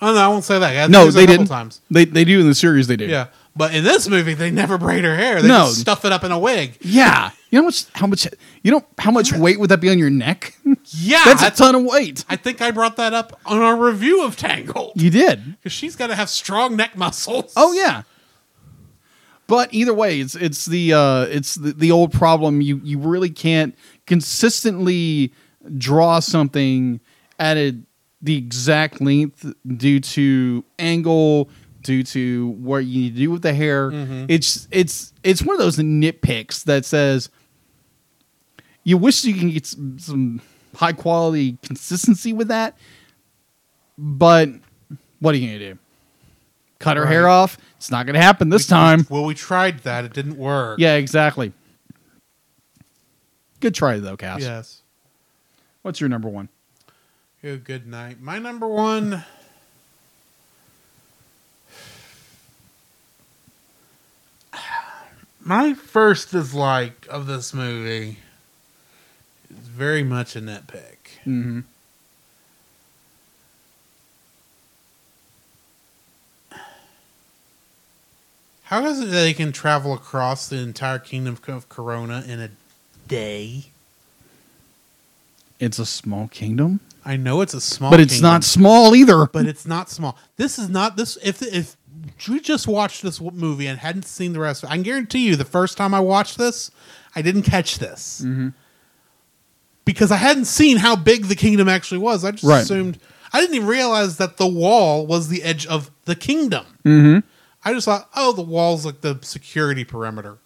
[0.00, 0.76] Oh no, I won't say that.
[0.76, 1.46] I no, they didn't.
[1.46, 1.80] Times.
[1.88, 2.88] They they do in the series.
[2.88, 3.06] They do.
[3.06, 5.42] Yeah, but in this movie, they never braid her hair.
[5.42, 5.66] They No.
[5.66, 6.76] just stuff it up in a wig.
[6.80, 7.30] Yeah.
[7.50, 8.26] You know how much how much
[8.62, 10.56] you know how much weight would that be on your neck?
[10.94, 12.24] Yeah, That's a ton of weight.
[12.28, 15.56] I think I brought that up on our review of Tangled You did.
[15.58, 17.52] because she's got to have strong neck muscles.
[17.56, 18.02] Oh yeah.
[19.46, 22.60] But either way, it's it's the uh, it's the, the old problem.
[22.62, 23.74] You you really can't
[24.06, 25.32] consistently
[25.76, 27.00] draw something
[27.38, 27.76] at a,
[28.22, 29.44] the exact length
[29.76, 31.50] due to angle,
[31.82, 33.90] due to what you need to do with the hair.
[33.90, 34.26] Mm-hmm.
[34.28, 37.28] It's it's it's one of those nitpicks that says
[38.84, 40.40] you wish you can get some, some
[40.76, 42.76] high quality consistency with that,
[43.98, 44.48] but
[45.20, 45.78] what are you gonna do?
[46.78, 47.58] Cut her hair off?
[47.76, 49.06] It's not gonna happen this time.
[49.08, 50.78] Well, we tried that; it didn't work.
[50.78, 51.52] Yeah, exactly.
[53.60, 54.40] Good try though, Cass.
[54.40, 54.82] Yes.
[55.82, 56.48] What's your number one?
[57.42, 58.20] Good night.
[58.20, 59.24] My number one.
[65.44, 68.18] My first dislike of this movie
[69.50, 71.18] is very much a nitpick.
[71.26, 71.60] Mm-hmm.
[78.64, 82.50] How is it that they can travel across the entire kingdom of Corona in a
[83.08, 83.64] day?
[85.58, 89.26] It's a small kingdom, I know it's a small, but it's kingdom, not small either.
[89.26, 90.16] but it's not small.
[90.36, 91.18] This is not this.
[91.22, 91.76] If if
[92.20, 95.26] you just watched this movie and hadn't seen the rest, of it, I can guarantee
[95.26, 96.70] you, the first time I watched this,
[97.14, 98.24] I didn't catch this
[99.84, 102.24] because I hadn't seen how big the kingdom actually was.
[102.24, 102.62] I just Right.
[102.62, 102.98] assumed
[103.32, 106.66] I didn't even realize that the wall was the edge of the kingdom.
[106.84, 107.26] mm-hmm.
[107.64, 110.38] I just thought, oh, the wall's like the security perimeter.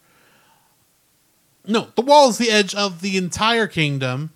[1.67, 4.31] No, the wall is the edge of the entire kingdom,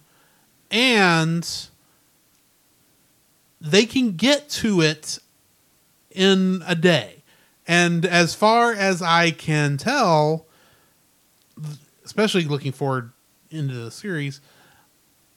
[0.70, 1.46] and
[3.60, 5.18] they can get to it
[6.10, 7.22] in a day.
[7.66, 10.46] And as far as I can tell,
[12.04, 13.10] especially looking forward
[13.50, 14.40] into the series,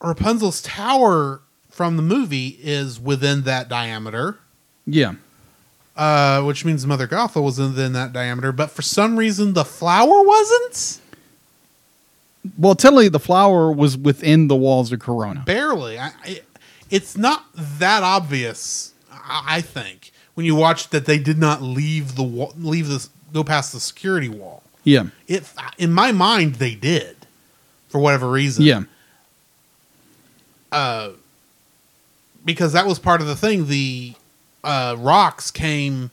[0.00, 4.38] Rapunzel's tower from the movie is within that diameter
[4.86, 5.14] Yeah.
[5.96, 10.22] uh, which means Mother Gothel was within that diameter, but for some reason the flower
[10.22, 11.00] wasn't.
[12.58, 15.42] Well, technically, the flower was within the walls of Corona.
[15.46, 15.98] Barely.
[15.98, 16.40] I, I,
[16.90, 18.92] it's not that obvious.
[19.10, 23.08] I, I think when you watch that they did not leave the wall, leave this,
[23.32, 24.62] go past the security wall.
[24.82, 25.06] Yeah.
[25.26, 27.16] It in my mind they did,
[27.88, 28.64] for whatever reason.
[28.64, 28.82] Yeah.
[30.70, 31.10] Uh,
[32.44, 33.66] because that was part of the thing.
[33.66, 34.14] The
[34.62, 36.10] uh, rocks came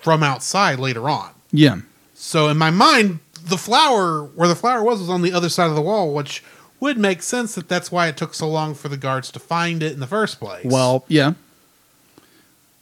[0.00, 1.30] from outside later on.
[1.50, 1.80] Yeah.
[2.14, 5.68] So in my mind, the flower where the flower was was on the other side
[5.68, 6.42] of the wall, which
[6.80, 9.82] would make sense that that's why it took so long for the guards to find
[9.82, 10.64] it in the first place.
[10.64, 11.34] Well, yeah.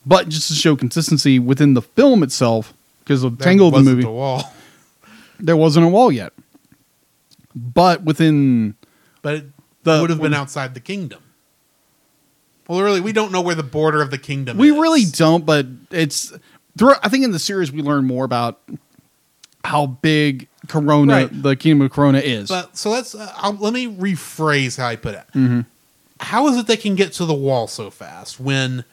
[0.06, 3.96] But just to show consistency within the film itself, because of There Tangled the wasn't
[3.96, 4.52] movie, a wall,
[5.40, 6.32] there wasn't a wall yet.
[7.54, 8.74] But within
[9.22, 9.44] but it
[9.82, 11.20] The- would have been outside the kingdom.
[12.68, 14.76] Well, really, we don't know where the border of the kingdom we is.
[14.78, 16.32] really don't, but it's
[16.76, 18.60] throughout, I think in the series we learn more about
[19.64, 21.42] how big Corona, Right.
[21.42, 22.48] the kingdom of Corona is.
[22.48, 25.24] But so let's uh, let me rephrase how I put it.
[25.34, 25.60] Mm-hmm.
[26.20, 28.84] How is it they can get to the wall so fast when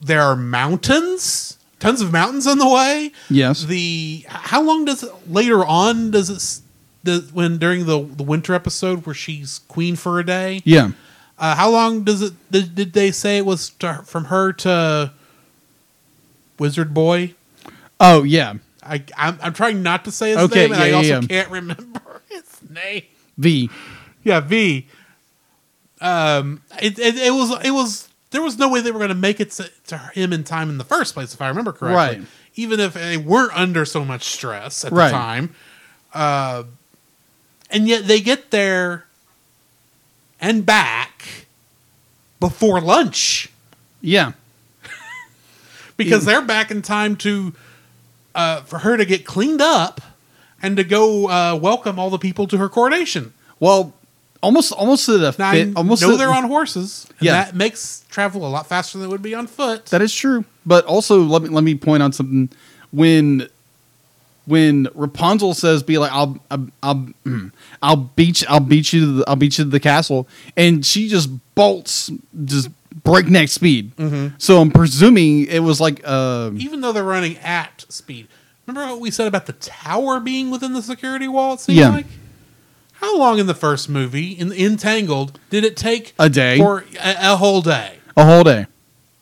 [0.00, 3.12] there are mountains, tons of mountains on the way?
[3.30, 3.64] yes.
[3.64, 6.62] The how long does it later on does it
[7.04, 10.62] does, when during the the winter episode where she's queen for a day?
[10.64, 10.90] yeah.
[11.40, 15.12] Uh, how long does it did, did they say it was to, from her to
[16.58, 17.34] Wizard Boy?
[18.00, 18.54] Oh, yeah.
[18.82, 21.26] I I'm, I'm trying not to say his Okay, name, and I also yeah, yeah.
[21.28, 23.02] can't remember his name.
[23.36, 23.70] V.
[24.24, 24.88] Yeah, V.
[26.00, 29.14] Um, it, it it was it was there was no way they were going to
[29.14, 32.18] make it to, to him in time in the first place, if I remember correctly.
[32.20, 32.28] Right.
[32.56, 35.06] Even if they weren't under so much stress at Right.
[35.08, 35.54] the time,
[36.12, 36.64] uh,
[37.70, 39.04] and yet they get there
[40.40, 41.46] and back
[42.40, 43.50] before lunch
[44.00, 44.32] Yeah.
[45.96, 47.52] because they're back in time to
[48.34, 50.00] uh, for her to get cleaned up
[50.62, 53.32] and to go uh, welcome all the people to her coronation.
[53.58, 53.92] Well,
[54.42, 55.72] almost almost to the Now, fit.
[55.76, 57.06] Almost know to- they're on horses.
[57.18, 57.32] And Yeah.
[57.44, 59.86] that makes travel a lot faster than it would be on foot.
[59.86, 60.44] That is true.
[60.66, 62.48] But also let me let me point on something
[62.90, 63.48] when
[64.46, 67.08] when Rapunzel says be like I'll I'll I'll,
[67.82, 70.26] I'll beat you, I'll beat you to the, I'll beat you to the castle
[70.56, 72.10] and she just bolts
[72.44, 72.70] just
[73.04, 73.92] breakneck speed.
[74.38, 78.28] So I'm presuming it was like uh Even though they're running at speed.
[78.66, 81.54] Remember what we said about the tower being within the security wall?
[81.54, 81.88] It seemed Yeah.
[81.90, 82.06] like.
[83.00, 86.58] How long in the first movie, in Entangled, did it take A day.
[86.58, 87.98] for a, a whole day?
[88.16, 88.66] a whole day.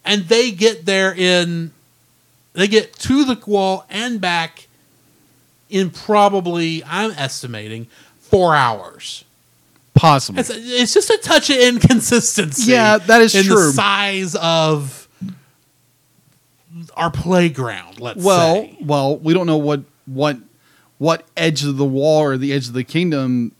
[0.04, 1.72] And they get there in,
[2.54, 4.66] they get to the wall and back
[5.68, 9.24] in probably, I'm estimating, four hours.
[9.94, 10.40] Possible.
[10.40, 12.72] It's, it's just a touch of inconsistency.
[12.72, 13.56] Yeah, that is in true.
[13.56, 15.08] the size of
[16.96, 18.00] our playground.
[18.00, 18.78] Let's well, say.
[18.80, 20.38] well, we don't know what what
[20.98, 23.52] what edge of the wall or the edge of the kingdom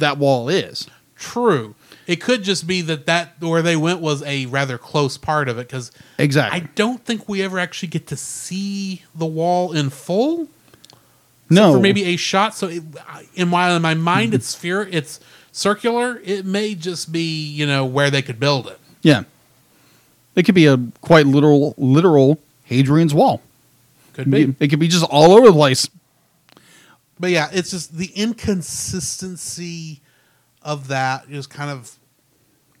[0.00, 0.88] that wall is.
[1.16, 1.74] True.
[2.06, 5.58] It could just be that that where they went was a rather close part of
[5.58, 6.60] it because Exactly.
[6.60, 10.48] I don't think we ever actually get to see the wall in full.
[11.48, 11.74] no.
[11.74, 12.54] for maybe a shot.
[12.54, 12.82] So, it,
[13.34, 15.20] in while in my mind it's sphere, it's
[15.52, 16.20] circular.
[16.24, 18.78] It may just be you know where they could build it.
[19.02, 19.22] Yeah.
[20.34, 23.40] It could be a quite literal literal Hadrian's wall.
[24.14, 24.54] Could be.
[24.58, 25.88] It could be just all over the place.
[27.20, 30.00] But yeah, it's just the inconsistency
[30.62, 31.96] of that just kind of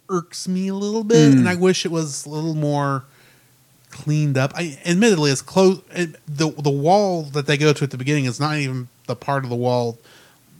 [0.08, 1.48] irks me a little bit, and mm.
[1.48, 3.04] I wish it was a little more
[3.90, 4.52] cleaned up.
[4.54, 5.82] I admittedly, it's close.
[5.90, 9.14] It, the the wall that they go to at the beginning is not even the
[9.14, 9.98] part of the wall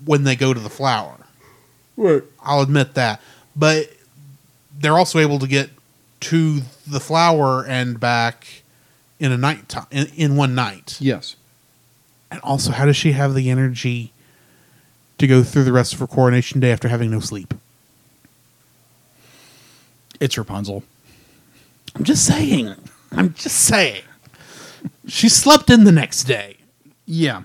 [0.04, 1.16] when they go to the flower.
[1.96, 2.22] Right.
[2.42, 3.20] I'll admit that,
[3.56, 3.90] but
[4.78, 5.70] they're also able to get
[6.20, 8.62] to the flower and back
[9.18, 10.98] in a night time in, in one night.
[11.00, 11.36] Yes.
[12.30, 14.12] And also, how does she have the energy
[15.18, 17.54] to go through the rest of her coronation day after having no sleep?
[20.20, 20.84] It's Rapunzel.
[21.96, 22.74] I'm just saying.
[23.12, 24.02] I'm just saying.
[25.08, 26.56] She slept in the next day
[27.06, 27.42] Yeah.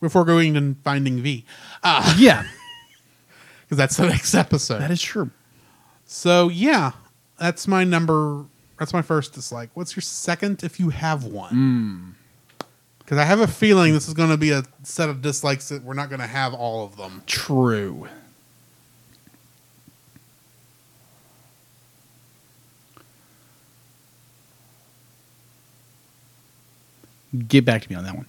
[0.00, 1.44] before going and finding V,
[1.84, 2.16] ah.
[2.18, 2.44] Yeah.
[3.62, 4.78] because that's the next episode.
[4.80, 5.30] that is true.
[6.06, 6.92] so yeah,
[7.38, 8.46] that's my number.
[8.78, 9.70] That's my first dislike.
[9.74, 11.50] What's your second, if you have one?
[11.50, 12.10] Hmm.
[13.08, 15.82] Because I have a feeling this is going to be a set of dislikes that
[15.82, 17.22] we're not going to have all of them.
[17.24, 18.06] True.
[27.48, 28.26] Get back to me on that one.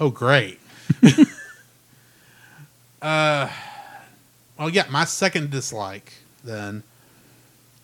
[0.00, 0.58] Oh, great.
[3.00, 3.48] uh,
[4.58, 6.82] well, yeah, my second dislike, then,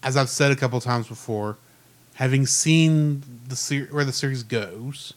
[0.03, 1.57] as I've said a couple times before,
[2.15, 5.15] having seen the ser- where the series goes,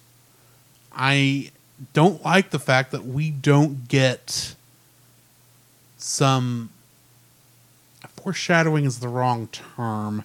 [0.96, 1.52] I
[1.94, 4.56] don't like the fact that we don't get
[5.98, 6.70] some
[8.18, 10.24] foreshadowing is the wrong term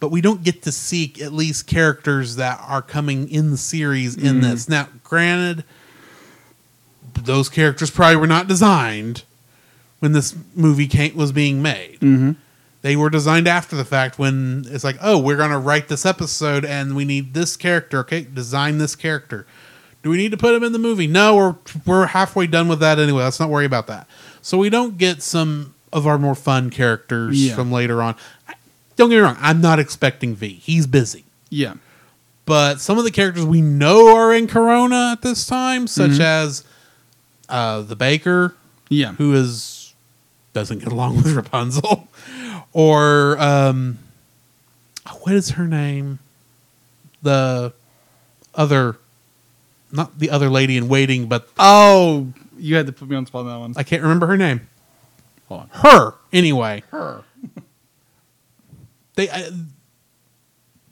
[0.00, 4.16] but we don't get to see at least characters that are coming in the series
[4.16, 5.64] in this now granted
[7.22, 9.24] those characters probably were not designed
[10.00, 12.32] when this movie came, was being made Mm-hmm.
[12.84, 16.66] They were designed after the fact when it's like, oh, we're gonna write this episode
[16.66, 18.00] and we need this character.
[18.00, 19.46] Okay, design this character.
[20.04, 21.06] Do we need to put him in the movie?
[21.08, 23.24] No, we're we're halfway done with that anyway.
[23.24, 24.06] Let's not worry about that.
[24.42, 27.54] So we don't get some of our more fun characters Yeah.
[27.54, 28.14] from later on.
[28.96, 29.36] Don't get me wrong.
[29.40, 30.60] I'm not expecting V.
[30.62, 31.74] He's busy Yeah.
[32.46, 36.62] but some of the characters we know are in Corona at this time, such as
[37.48, 38.54] uh, the baker,
[38.90, 39.12] Yeah.
[39.14, 39.94] who is
[40.52, 42.06] doesn't get along with Rapunzel,
[42.72, 43.98] or um,
[45.22, 46.18] what is her name?
[47.22, 47.72] The
[48.54, 48.96] other,
[49.94, 52.28] not the other lady in waiting, but Oh,
[52.58, 53.74] you had to put me on the spot on that one.
[53.76, 54.68] I can't remember her name.
[55.48, 55.68] Hold on.
[55.72, 56.82] Her anyway.
[56.90, 57.22] Her.
[59.14, 59.50] they I,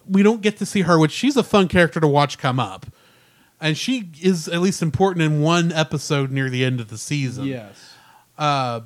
[0.09, 2.86] we don't get to see her, which she's a fun character to watch come up,
[3.61, 7.44] and she is at least important in one episode near the end of the season.
[7.46, 7.94] Yes.
[8.38, 8.80] Uh,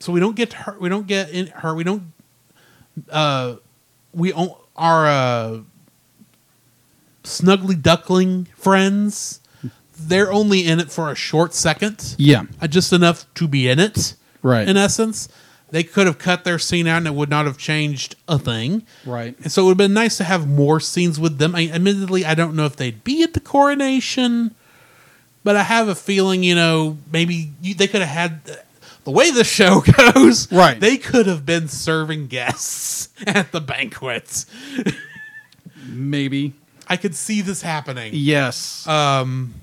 [0.00, 0.76] So we don't get to her.
[0.80, 1.74] We don't get in her.
[1.74, 2.12] We don't.
[3.10, 3.56] Uh,
[4.12, 5.58] we on- our uh,
[7.28, 9.40] snuggly duckling friends.
[9.98, 12.14] They're only in it for a short second.
[12.18, 12.44] Yeah.
[12.60, 14.14] Uh, just enough to be in it.
[14.42, 14.68] Right.
[14.68, 15.28] In essence,
[15.70, 18.86] they could have cut their scene out and it would not have changed a thing.
[19.04, 19.36] Right.
[19.42, 21.54] And so it would have been nice to have more scenes with them.
[21.54, 24.54] I, admittedly, I don't know if they'd be at the coronation,
[25.44, 28.58] but I have a feeling, you know, maybe you, they could have had
[29.04, 29.82] the way the show
[30.14, 30.50] goes.
[30.52, 30.78] Right.
[30.78, 34.46] They could have been serving guests at the banquets.
[35.86, 36.54] Maybe.
[36.88, 38.12] I could see this happening.
[38.14, 38.86] Yes.
[38.86, 39.54] Um,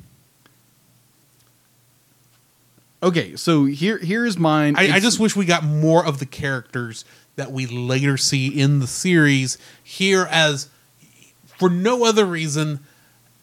[3.01, 4.75] okay, so here here's mine.
[4.77, 7.03] I, I just wish we got more of the characters
[7.35, 10.69] that we later see in the series here as
[11.57, 12.79] for no other reason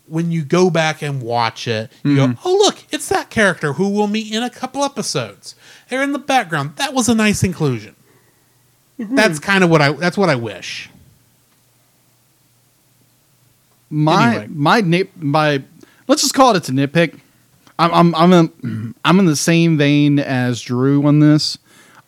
[0.07, 3.89] when you go back and watch it you go oh look it's that character who
[3.89, 5.55] we'll meet in a couple episodes
[5.89, 7.95] they're in the background that was a nice inclusion
[8.99, 10.91] that's kind of what i that's what i wish
[13.93, 14.47] my Anyway.
[14.51, 15.63] my nip my
[16.09, 17.21] let's just call it it's a nitpick.
[17.79, 21.59] I'm I'm I'm in, I'm in the same vein as Drew on this.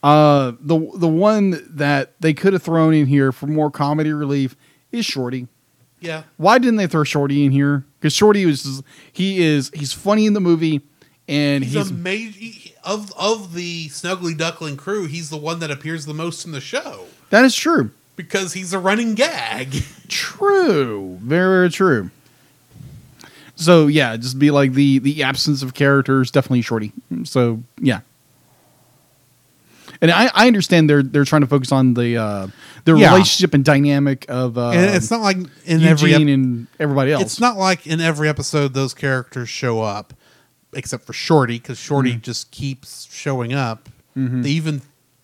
[0.03, 4.55] Uh, the the one that they could have thrown in here for more comedy relief
[4.93, 5.47] is Shorty.
[6.01, 7.85] yeah Why didn't they throw Shorty in here?
[7.99, 8.83] Because Shorty was
[9.13, 10.83] he is he's funny in the movie
[11.27, 15.71] and he's, he's, a major of of the snuggly duckling crew he's the one that
[15.71, 17.91] appears the most in the show that is true.
[18.17, 21.19] Because he's a running gag True.
[21.23, 22.11] Very, very true.
[23.57, 26.93] So yeah, just be like the the absence of characters, definitely shorty.
[27.25, 28.01] So yeah.
[30.01, 32.49] And I, I understand they're they're trying to focus on the uh
[32.85, 33.13] the Yeah.
[33.13, 37.13] relationship and dynamic of uh and it's not like in Eugene every ep- and everybody
[37.13, 37.23] else.
[37.23, 40.13] it's not like in every episode those characters show up
[40.73, 42.21] except for shorty because shorty Mm-hmm.
[42.21, 44.81] just keeps showing up they even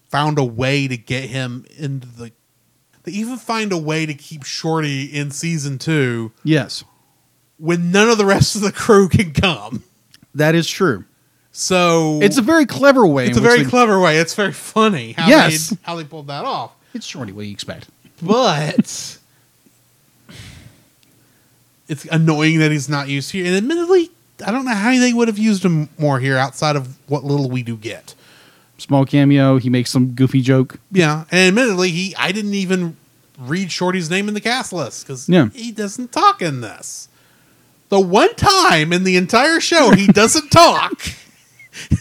[0.09, 2.33] found a way to get him into the
[3.11, 6.85] even find a way to keep shorty in season two Yes.
[7.59, 9.83] when none of the rest of the crew can come
[10.35, 11.05] That is true.
[11.53, 13.27] so It's a very clever way.
[13.29, 15.71] it's a which very they- clever way it's very funny how Yes.
[15.71, 17.33] they how they pulled that off It's shorty.
[17.33, 17.87] What do you expect?
[18.23, 19.17] but
[21.89, 23.45] it's annoying that he's not used here.
[23.47, 24.11] And admittedly,
[24.47, 27.51] I don't know how they would have used him more here outside of what little
[27.51, 28.15] we do get.
[28.79, 29.59] Small cameo.
[29.59, 30.79] He makes some goofy joke.
[30.93, 32.97] Yeah, and admittedly, he I didn't even
[33.41, 35.49] read Shorty's name in the cast list because Yeah.
[35.51, 37.09] he doesn't talk in this.
[37.89, 41.03] The one time in the entire show he doesn't talk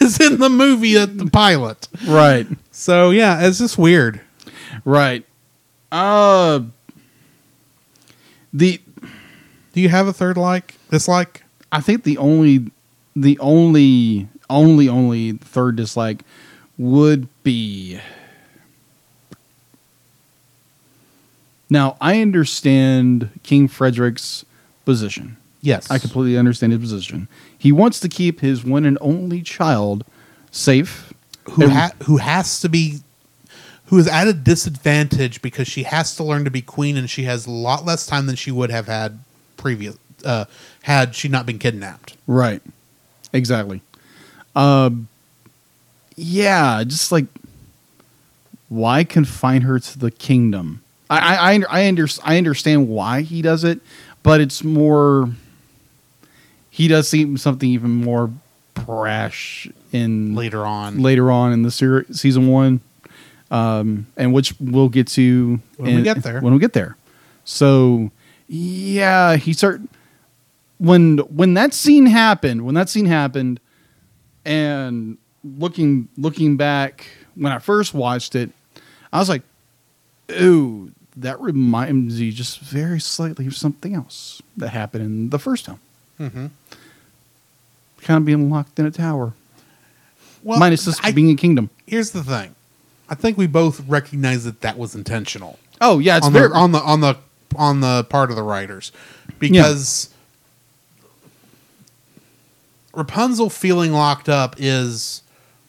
[0.00, 1.88] is in the movie at the pilot.
[2.06, 2.46] Right.
[2.70, 4.20] So yeah, it's just weird.
[4.84, 5.26] Right.
[5.90, 6.60] Uh.
[8.52, 8.80] The
[9.72, 11.44] Do you have a third like dislike?
[11.72, 12.70] I think the only,
[13.14, 16.24] the only, only, only third dislike
[16.76, 18.00] would be.
[21.70, 24.44] Now I understand King Frederick's
[24.84, 25.36] position.
[25.62, 27.28] Yes, I completely understand his position.
[27.56, 30.04] He wants to keep his one and only child
[30.50, 31.12] safe.
[31.44, 32.98] who And- ha- who has to be
[33.86, 37.24] who is at a disadvantage because she has to learn to be queen and she
[37.24, 39.18] has a lot less time than she would have had
[39.56, 40.44] previous uh,
[40.82, 42.16] had she not been kidnapped.
[42.26, 42.62] Right.
[43.32, 43.80] Exactly.
[44.56, 45.08] Um.
[46.16, 47.26] yeah, just like
[48.68, 50.82] why confine her to the kingdom?
[51.10, 53.80] I I I, I, under, I understand why he does it,
[54.22, 55.28] but it's more.
[56.70, 58.30] He does seem something even more
[58.74, 62.80] brash in Later on, later on in the ser- season one,
[63.50, 66.40] um, and which we'll get to When we get there.
[66.40, 66.96] When we get there,
[67.44, 68.10] so
[68.46, 69.80] yeah, he start
[70.78, 72.64] when when that scene happened.
[72.64, 73.60] When that scene happened,
[74.44, 78.50] and looking looking back when I first watched it,
[79.12, 79.42] I was like,
[80.32, 85.66] ooh, that reminds you just very slightly of something else that happened in the first
[85.66, 85.80] film.
[86.18, 86.46] Mm-hmm.
[88.02, 89.34] Kind of being locked in a tower.
[90.42, 91.70] Well, Minus this I- being a kingdom.
[91.86, 92.54] here's the thing.
[93.08, 95.58] I think we both recognize that that was intentional.
[95.80, 97.16] Oh yeah, it's on very the on the on the
[97.56, 98.92] on the part of the writers
[99.38, 100.08] because
[102.94, 105.22] Rapunzel feeling locked up is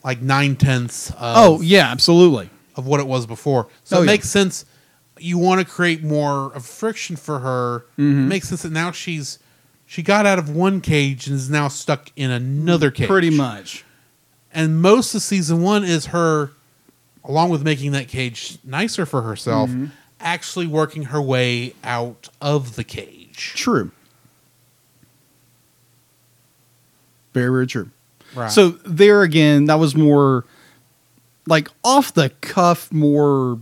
[0.04, 2.50] like nine tenths of, Oh yeah, absolutely.
[2.76, 3.68] of what it was before.
[3.84, 4.12] So Oh, it yeah.
[4.12, 4.66] makes sense.
[5.22, 7.86] You want to create more of friction for her.
[7.98, 8.24] Mm-hmm.
[8.24, 9.40] It makes sense that now she's
[9.86, 13.08] she got out of one cage and is now stuck in another cage.
[13.08, 13.84] Pretty much.
[14.54, 16.52] And most of season one is her,
[17.24, 19.86] along with making that cage nicer for herself, Mm-hmm.
[20.20, 23.54] actually working her way out of the cage.
[23.56, 23.92] True.
[27.34, 27.90] Very, very true.
[28.36, 28.52] Right.
[28.52, 30.46] So there again, that was more
[31.48, 33.60] like off the cuff, more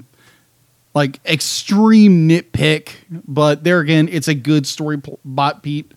[1.00, 2.90] like extreme nitpick.
[3.10, 5.94] But there again, it's a good story pl- bot beat,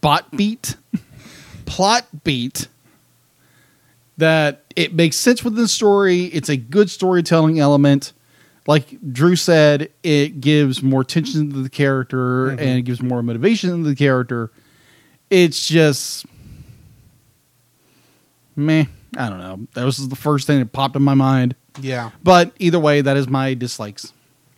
[0.00, 0.74] bot beat,
[1.64, 2.66] plot beat.
[4.16, 6.24] That it makes sense within the story.
[6.24, 8.12] It's a good storytelling element.
[8.66, 12.58] Like Drew said, it gives more tension to the character mm-hmm.
[12.58, 14.50] and it gives more motivation to the character.
[15.30, 16.26] It's just
[18.56, 18.86] meh.
[19.16, 19.68] I don't know.
[19.74, 21.54] That was the first thing that popped in my mind.
[21.80, 22.10] Yeah.
[22.22, 24.12] But either way, that is my dislikes.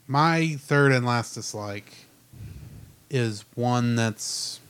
[0.06, 1.92] My third and last dislike
[3.10, 4.60] is one that's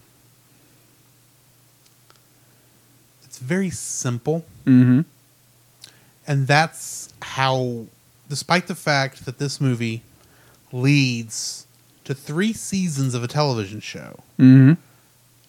[3.24, 4.44] it's very simple.
[4.66, 5.00] Mm-hmm.
[6.26, 7.86] And that's how,
[8.28, 10.02] despite the fact that this movie
[10.70, 11.66] leads
[12.04, 14.72] to three seasons of a television show, Mm-hmm.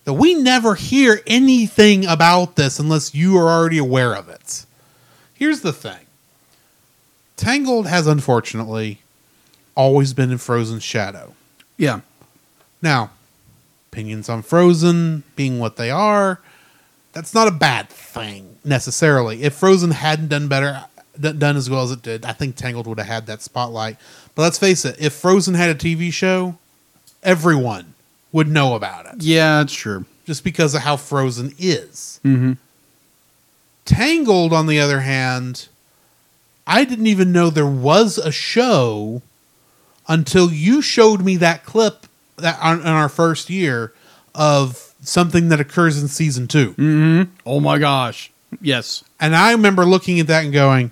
[0.06, 4.66] that we never hear anything about this unless you are already aware of it.
[5.34, 6.06] Here's the thing
[7.38, 9.00] Tangled has unfortunately
[9.76, 11.34] always been in Frozen's shadow.
[11.78, 12.02] Yeah.
[12.82, 13.12] Now,
[13.92, 16.40] opinions on Frozen being what they are,
[17.14, 19.44] that's not a bad thing necessarily.
[19.44, 20.86] If Frozen hadn't done better,
[21.20, 23.98] done as well as it did, I think Tangled would have had that spotlight.
[24.36, 26.58] But let's face it, if Frozen had a TV show,
[27.24, 27.94] everyone
[28.32, 30.06] would know about it Yeah, it's true.
[30.26, 32.20] just because of how Frozen is.
[32.24, 32.54] Mm-hmm.
[33.86, 35.68] Tangled, on the other hand,
[36.66, 39.22] I didn't even know there was a show
[40.08, 42.08] until you showed me that clip
[42.38, 43.94] that on, in our first year
[44.34, 46.72] of something that occurs in season two.
[46.74, 47.32] Mm-hmm.
[47.46, 48.32] Oh my gosh.
[48.62, 49.04] Yes.
[49.20, 50.92] And I remember looking at that and going,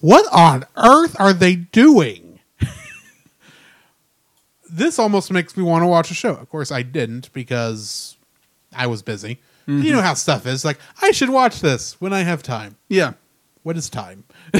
[0.00, 2.40] What on earth are they doing?
[4.70, 6.34] this almost makes me want to watch a show.
[6.34, 8.16] Of course, I didn't because
[8.74, 9.40] I was busy.
[9.66, 10.62] You know how stuff is.
[10.62, 12.76] Like, I should watch this when I have time.
[12.88, 13.14] Yeah.
[13.64, 14.22] What is time?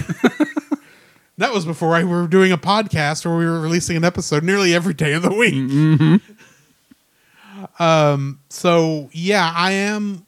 [1.38, 4.74] that was before I were doing a podcast where we were releasing an episode nearly
[4.74, 6.20] every day of the week.
[7.78, 8.40] Um.
[8.48, 10.26] So yeah, I am.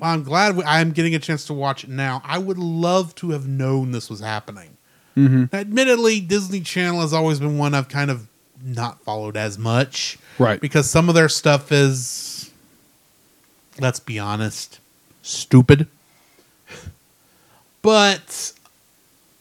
[0.00, 2.20] I'm glad we, I am getting a chance to watch it now.
[2.24, 4.76] I would love to have known this was happening.
[5.16, 8.28] Admittedly, Disney Channel has always been one I've kind of
[8.62, 10.60] not followed as much, Right.
[10.60, 12.50] Because some of their stuff is,
[13.80, 14.78] let's be honest,
[15.22, 15.86] stupid.
[17.86, 18.52] But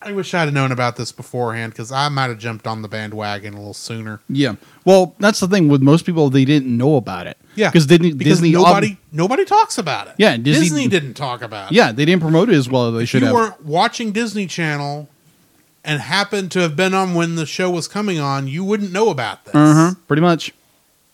[0.03, 2.87] I wish I'd have known about this beforehand because I might have jumped on the
[2.87, 4.21] bandwagon a little sooner.
[4.29, 4.55] Yeah.
[4.85, 7.37] Well, that's the thing with most people; they didn't know about it.
[7.55, 10.13] Yeah, Because Disney, because Disney, nobody nobody talks about it.
[10.19, 11.75] Yeah, Disney- Disney, didn't talk about it.
[11.75, 13.31] yeah, they didn't promote it as well as they should have.
[13.31, 13.51] if you have.
[13.53, 15.09] weren't watching Disney Channel
[15.83, 19.09] and happened to have been on when the show was coming on, you wouldn't know
[19.09, 19.55] about this.
[19.55, 19.95] Uh-huh.
[20.07, 20.53] Pretty much.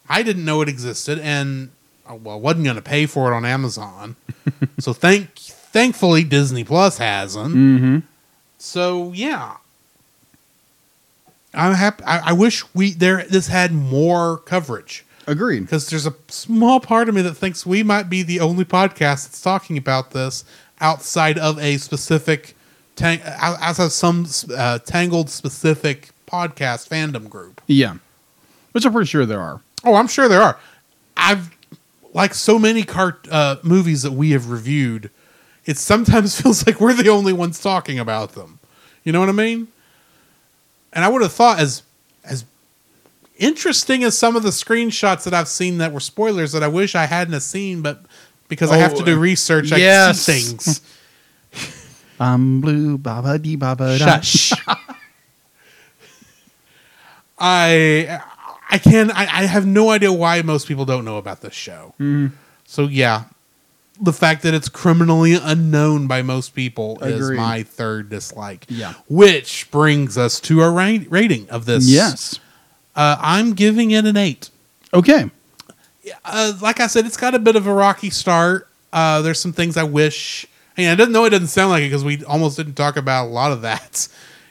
[0.09, 1.69] I didn't know it existed, and
[2.09, 4.17] uh, well, wasn't going to pay for it on Amazon.
[4.79, 5.29] so thank
[5.71, 7.55] thankfully Disney Plus hasn't.
[7.55, 7.97] Mm-hmm.
[8.57, 9.57] So yeah,
[11.53, 12.03] I'm happy.
[12.03, 15.61] I, I wish we there this had more coverage Agreed.
[15.61, 19.25] because there's a small part of me that thinks we might be the only podcast
[19.27, 20.45] that's talking about this
[20.79, 22.55] outside of a specific
[22.95, 24.25] tang- outside of some
[24.55, 27.61] uh, tangled specific podcast fandom group.
[27.67, 27.95] Yeah.
[28.71, 29.61] Which I'm pretty sure there are.
[29.83, 30.57] Oh, I'm sure there are.
[31.17, 31.51] I've
[32.13, 35.09] like so many cart uh, movies that we have reviewed.
[35.65, 38.59] It sometimes feels like we're the only ones talking about them.
[39.03, 39.67] You know what I mean?
[40.93, 41.83] And I would have thought as
[42.23, 42.45] as
[43.37, 46.93] interesting as some of the screenshots that I've seen that were spoilers that I wish
[46.93, 48.01] I hadn't have seen, but
[48.47, 50.81] because I have to do Oh, research, I see things.
[52.19, 53.97] I'm blue, baba dee baba.
[53.97, 54.53] Shush.
[57.39, 58.21] I
[58.69, 61.95] I can I, I have no idea why most people don't know about this show.
[61.99, 62.35] Mm-hmm.
[62.65, 63.23] So yeah,
[64.01, 68.65] the fact that it's criminally unknown by most people is my third dislike.
[68.67, 68.95] Yeah.
[69.07, 71.87] Which brings us to our ra- rating of this.
[71.87, 72.39] Yes.
[72.95, 74.49] Uh, I'm giving it an eight.
[74.93, 75.29] Okay.
[76.25, 78.67] Uh, like I said, it's got a bit of a rocky start.
[78.91, 80.47] Uh, there's some things I wish.
[80.77, 83.25] And I didn't know it doesn't sound like it because we almost didn't talk about
[83.27, 84.07] a lot of that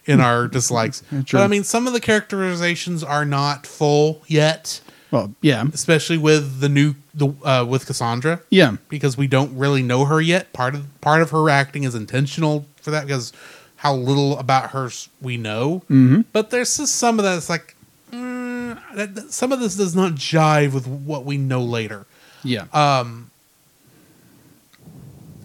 [0.07, 1.03] in our dislikes.
[1.11, 5.65] But I mean, some of the characterizations are not full yet, Well, yeah.
[5.73, 8.41] especially with the new the uh, with Cassandra.
[8.51, 8.77] Yeah.
[8.89, 10.53] because we don't really know her yet.
[10.53, 13.33] Part of part of her acting is intentional for that because
[13.77, 15.83] how little about her we know.
[15.91, 16.23] Mm-hmm.
[16.33, 17.37] But there's just some of that.
[17.39, 17.75] It's like
[18.13, 22.07] mm, that, that- some of this does not jive with what we know later.
[22.45, 22.67] Yeah.
[22.73, 23.31] Um.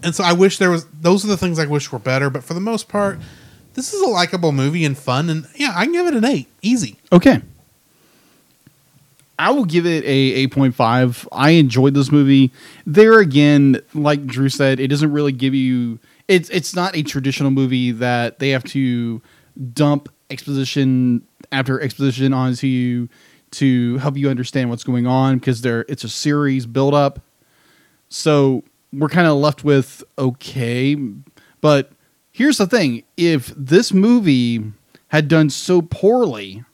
[0.02, 0.86] And so I wish there was.
[0.86, 2.30] Those are the things I wish were better.
[2.30, 3.18] But for the most part,
[3.74, 5.28] this is a likable movie and fun.
[5.28, 6.96] And yeah, I can give it an eight, easy.
[7.12, 7.42] Okay.
[9.38, 11.28] I will give it a 8.5.
[11.30, 12.52] I enjoyed this movie.
[12.86, 15.98] There again, like Drew said, it doesn't really give you
[16.28, 19.22] it's it's not a traditional movie that they have to
[19.72, 21.22] dump exposition
[21.52, 23.08] after exposition onto you
[23.52, 27.20] to help you understand what's going on because there it's a series build up.
[28.08, 30.96] So we're kind of left with okay,
[31.60, 31.92] but
[32.32, 34.64] here's the thing: if this movie
[35.08, 36.64] had done so poorly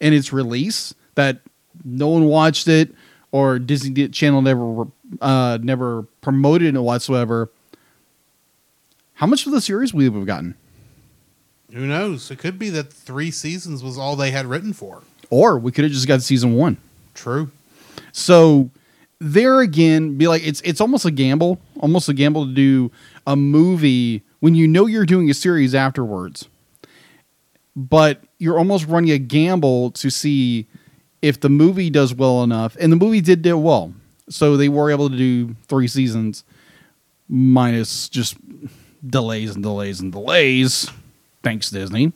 [0.00, 1.40] in its release that
[1.88, 2.94] no one watched it
[3.32, 4.86] or Disney Channel never
[5.20, 7.50] uh, never promoted it whatsoever,
[9.14, 10.54] how much of the series we have gotten?
[11.72, 12.30] Who knows?
[12.30, 15.02] It could be that three seasons was all they had written for.
[15.28, 16.78] Or we could have just got season one.
[17.14, 17.50] True.
[18.12, 18.70] So
[19.20, 22.90] there again, be like it's it's almost a gamble, almost a gamble to do
[23.26, 26.48] a movie when you know you're doing a series afterwards.
[27.76, 30.66] But you're almost running a gamble to see
[31.22, 33.92] if the movie does well enough, and the movie did do well.
[34.28, 36.44] So they were able to do three seasons,
[37.28, 38.36] minus just
[39.06, 40.90] delays and delays and delays.
[41.42, 42.12] Thanks, Disney.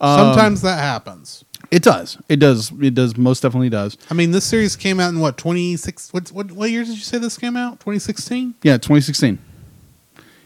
[0.00, 1.44] Sometimes um, that happens.
[1.70, 2.18] It does.
[2.28, 2.72] It does.
[2.80, 3.16] It does.
[3.16, 3.96] Most definitely does.
[4.10, 6.12] I mean, this series came out in what twenty six?
[6.12, 7.80] What what what year did you say this came out?
[7.80, 8.54] Twenty sixteen.
[8.62, 9.38] Yeah, 2016.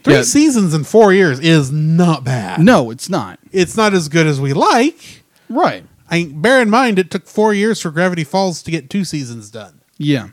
[0.02, 0.22] Three Yeah.
[0.22, 2.60] seasons in four years is not bad.
[2.60, 3.38] No, it's not.
[3.52, 5.22] it's not as good as we like.
[5.50, 5.84] Right.
[6.10, 9.50] I bear in mind it took four years for Gravity Falls to get two seasons
[9.50, 9.80] done.
[9.96, 10.28] Yeah.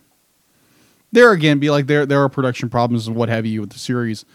[1.11, 3.79] There again, be like there there are production problems and what have you with the
[3.79, 4.25] series.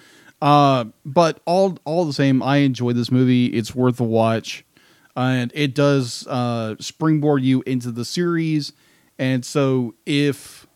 [0.40, 3.46] Uh, but all all the same, I enjoy this movie.
[3.46, 4.64] It's worth a watch,
[5.14, 8.72] and it does uh, springboard you into the series.
[9.18, 10.66] And so, if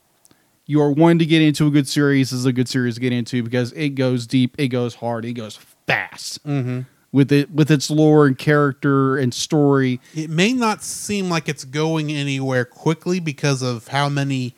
[0.67, 3.01] you are wanting to get into a good series, this is a good series to
[3.01, 6.39] get into because it goes deep, it goes hard, it goes fast
[7.17, 10.01] with it with its lore and character and story.
[10.15, 14.55] It may not seem like it's going anywhere quickly because of how many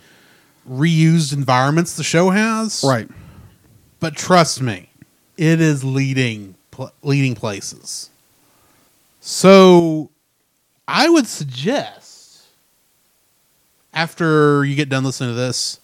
[0.69, 2.83] reused environments the show has.
[2.85, 3.09] Right.
[4.01, 4.91] But trust me,
[5.37, 8.11] it is leading pl- leading places.
[9.21, 10.11] So,
[10.89, 12.43] I would suggest
[13.95, 15.79] after you get done listening to this,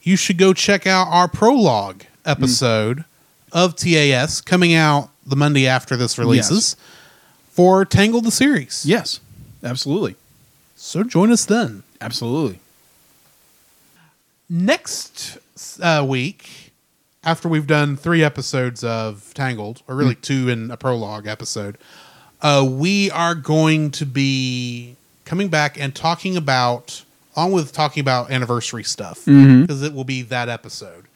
[0.00, 3.04] you should go check out our prologue episode mm.
[3.52, 6.76] of TAS coming out the Monday after this releases
[7.50, 8.84] for Tangled the series.
[8.86, 9.20] Yes.
[9.62, 10.14] Absolutely.
[10.76, 11.82] So join us then.
[12.00, 12.60] Absolutely.
[14.48, 15.38] next
[15.80, 16.72] uh, week,
[17.24, 21.76] after we've done three episodes of Tangled, or really two in a prologue episode,
[22.42, 24.94] uh, we are going to be
[25.24, 27.02] coming back and talking about,
[27.34, 31.06] along with talking about anniversary stuff, because it will be that episode.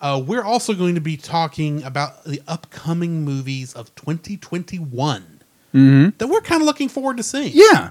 [0.00, 5.40] Uh, we're also going to be talking about the upcoming movies of 2021
[5.72, 7.52] that we're kind of looking forward to seeing.
[7.54, 7.90] Yeah.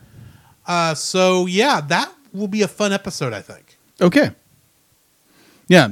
[0.67, 3.77] Uh, so, yeah, that will be a fun episode, I think.
[4.01, 4.31] Okay.
[5.67, 5.89] Yeah.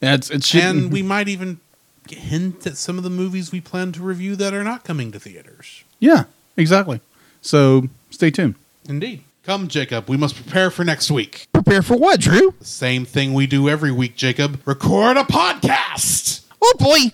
[0.00, 0.44] That's it.
[0.44, 1.60] Should, and we might even
[2.08, 5.20] hint at some of the movies we plan to review that are not coming to
[5.20, 5.84] theaters.
[6.00, 6.24] Yeah.
[6.56, 7.00] Exactly.
[7.40, 8.56] So stay tuned.
[8.88, 9.22] Indeed.
[9.44, 10.08] Come, Jacob.
[10.08, 11.48] We must prepare for next week.
[11.52, 12.54] Prepare for what, Drew?
[12.60, 14.60] The same thing we do every week, Jacob.
[14.64, 16.44] Record a podcast.
[16.62, 17.12] Oh boy.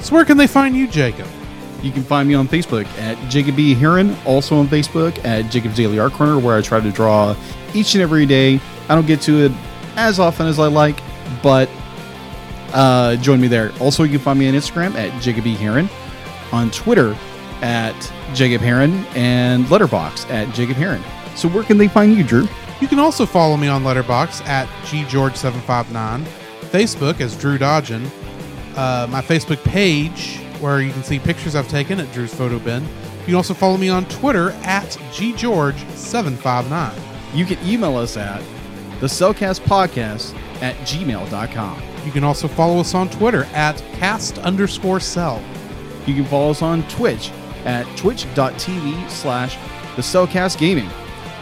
[0.00, 1.26] So where can they find you, Jacob?
[1.82, 3.72] You can find me on Facebook at Jacob B.
[3.72, 7.34] Heron, also on Facebook at Jacob's Daily Art Corner, where I try to draw
[7.72, 8.60] each and every day.
[8.90, 9.52] I don't get to it
[9.96, 11.00] as often as I like,
[11.42, 11.70] but
[12.74, 13.72] uh, join me there.
[13.80, 15.54] Also, you can find me on Instagram at Jacob B.
[15.54, 15.88] Heron,
[16.52, 17.16] on Twitter
[17.62, 17.94] at
[18.34, 21.02] Jacob Heron, and Letterboxd at Jacob Heron.
[21.36, 22.48] So, where can they find you, Drew?
[22.80, 26.24] You can also follow me on Letterboxd at ggeorge759,
[26.70, 28.06] Facebook as Drew Dodgen,
[28.76, 32.82] uh, my Facebook page where you can see pictures I've taken at Drew's Photo Bin.
[32.82, 36.98] You can also follow me on Twitter at ggeorge759.
[37.34, 38.42] You can email us at
[39.00, 41.82] the Cellcast Podcast at gmail.com.
[42.04, 45.42] You can also follow us on Twitter at cast underscore cell.
[46.06, 47.30] You can follow us on Twitch
[47.64, 49.56] at twitch.tv slash
[49.96, 50.84] the Cellcast Gaming.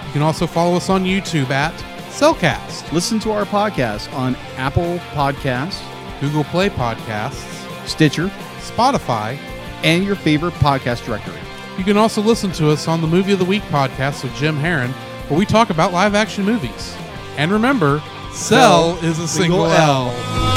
[0.06, 1.74] You can also follow us on YouTube at
[2.10, 5.80] Cellcast, Listen to our podcast on Apple Podcasts,
[6.20, 7.44] Google Play Podcasts,
[7.86, 8.28] Stitcher,
[8.60, 9.38] Spotify.
[9.84, 11.38] and your favorite podcast directory.
[11.76, 14.56] You can also listen to us on the Movie of the Week podcast with Jim
[14.56, 14.90] Heron,
[15.28, 16.96] where we talk about live action movies.
[17.36, 20.47] And remember, Cell is a single L.